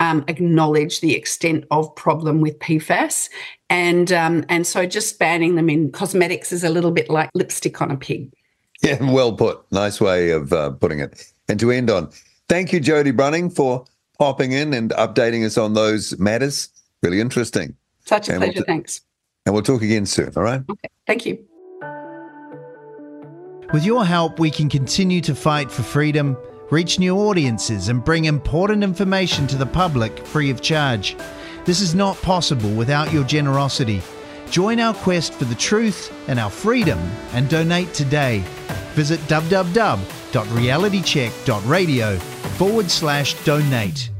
um, 0.00 0.24
acknowledge 0.26 1.00
the 1.00 1.14
extent 1.14 1.64
of 1.70 1.94
problem 1.94 2.40
with 2.40 2.58
PFAS. 2.58 3.28
And, 3.68 4.10
um, 4.10 4.44
and 4.48 4.66
so 4.66 4.86
just 4.86 5.18
banning 5.18 5.54
them 5.54 5.70
in 5.70 5.92
cosmetics 5.92 6.52
is 6.52 6.64
a 6.64 6.70
little 6.70 6.90
bit 6.90 7.08
like 7.08 7.30
lipstick 7.34 7.80
on 7.80 7.90
a 7.90 7.96
pig. 7.96 8.32
Yeah, 8.82 8.98
well 9.12 9.34
put. 9.34 9.60
Nice 9.70 10.00
way 10.00 10.30
of 10.30 10.52
uh, 10.52 10.70
putting 10.70 11.00
it. 11.00 11.30
And 11.48 11.60
to 11.60 11.70
end 11.70 11.90
on, 11.90 12.10
thank 12.48 12.72
you, 12.72 12.80
Jody 12.80 13.12
Bruning, 13.12 13.54
for 13.54 13.84
popping 14.18 14.52
in 14.52 14.72
and 14.72 14.90
updating 14.92 15.44
us 15.44 15.58
on 15.58 15.74
those 15.74 16.18
matters. 16.18 16.70
Really 17.02 17.20
interesting. 17.20 17.76
Such 18.06 18.28
a 18.28 18.32
and 18.32 18.40
pleasure. 18.40 18.54
We'll 18.56 18.64
t- 18.64 18.66
thanks. 18.66 19.02
And 19.44 19.54
we'll 19.54 19.62
talk 19.62 19.82
again 19.82 20.06
soon. 20.06 20.32
All 20.36 20.42
right. 20.42 20.62
Okay. 20.68 20.88
Thank 21.06 21.26
you. 21.26 21.44
With 23.72 23.84
your 23.84 24.04
help, 24.04 24.38
we 24.38 24.50
can 24.50 24.68
continue 24.68 25.20
to 25.20 25.34
fight 25.34 25.70
for 25.70 25.82
freedom 25.82 26.36
reach 26.70 26.98
new 26.98 27.16
audiences, 27.16 27.88
and 27.88 28.04
bring 28.04 28.24
important 28.24 28.82
information 28.82 29.46
to 29.48 29.56
the 29.56 29.66
public 29.66 30.26
free 30.26 30.50
of 30.50 30.62
charge. 30.62 31.16
This 31.64 31.80
is 31.80 31.94
not 31.94 32.20
possible 32.22 32.70
without 32.70 33.12
your 33.12 33.22
generosity. 33.24 34.02
Join 34.50 34.80
our 34.80 34.94
quest 34.94 35.34
for 35.34 35.44
the 35.44 35.54
truth 35.54 36.12
and 36.28 36.40
our 36.40 36.50
freedom 36.50 36.98
and 37.32 37.48
donate 37.48 37.94
today. 37.94 38.42
Visit 38.94 39.20
www.realitycheck.radio 39.20 42.18
forward 42.18 42.90
slash 42.90 43.44
donate. 43.44 44.10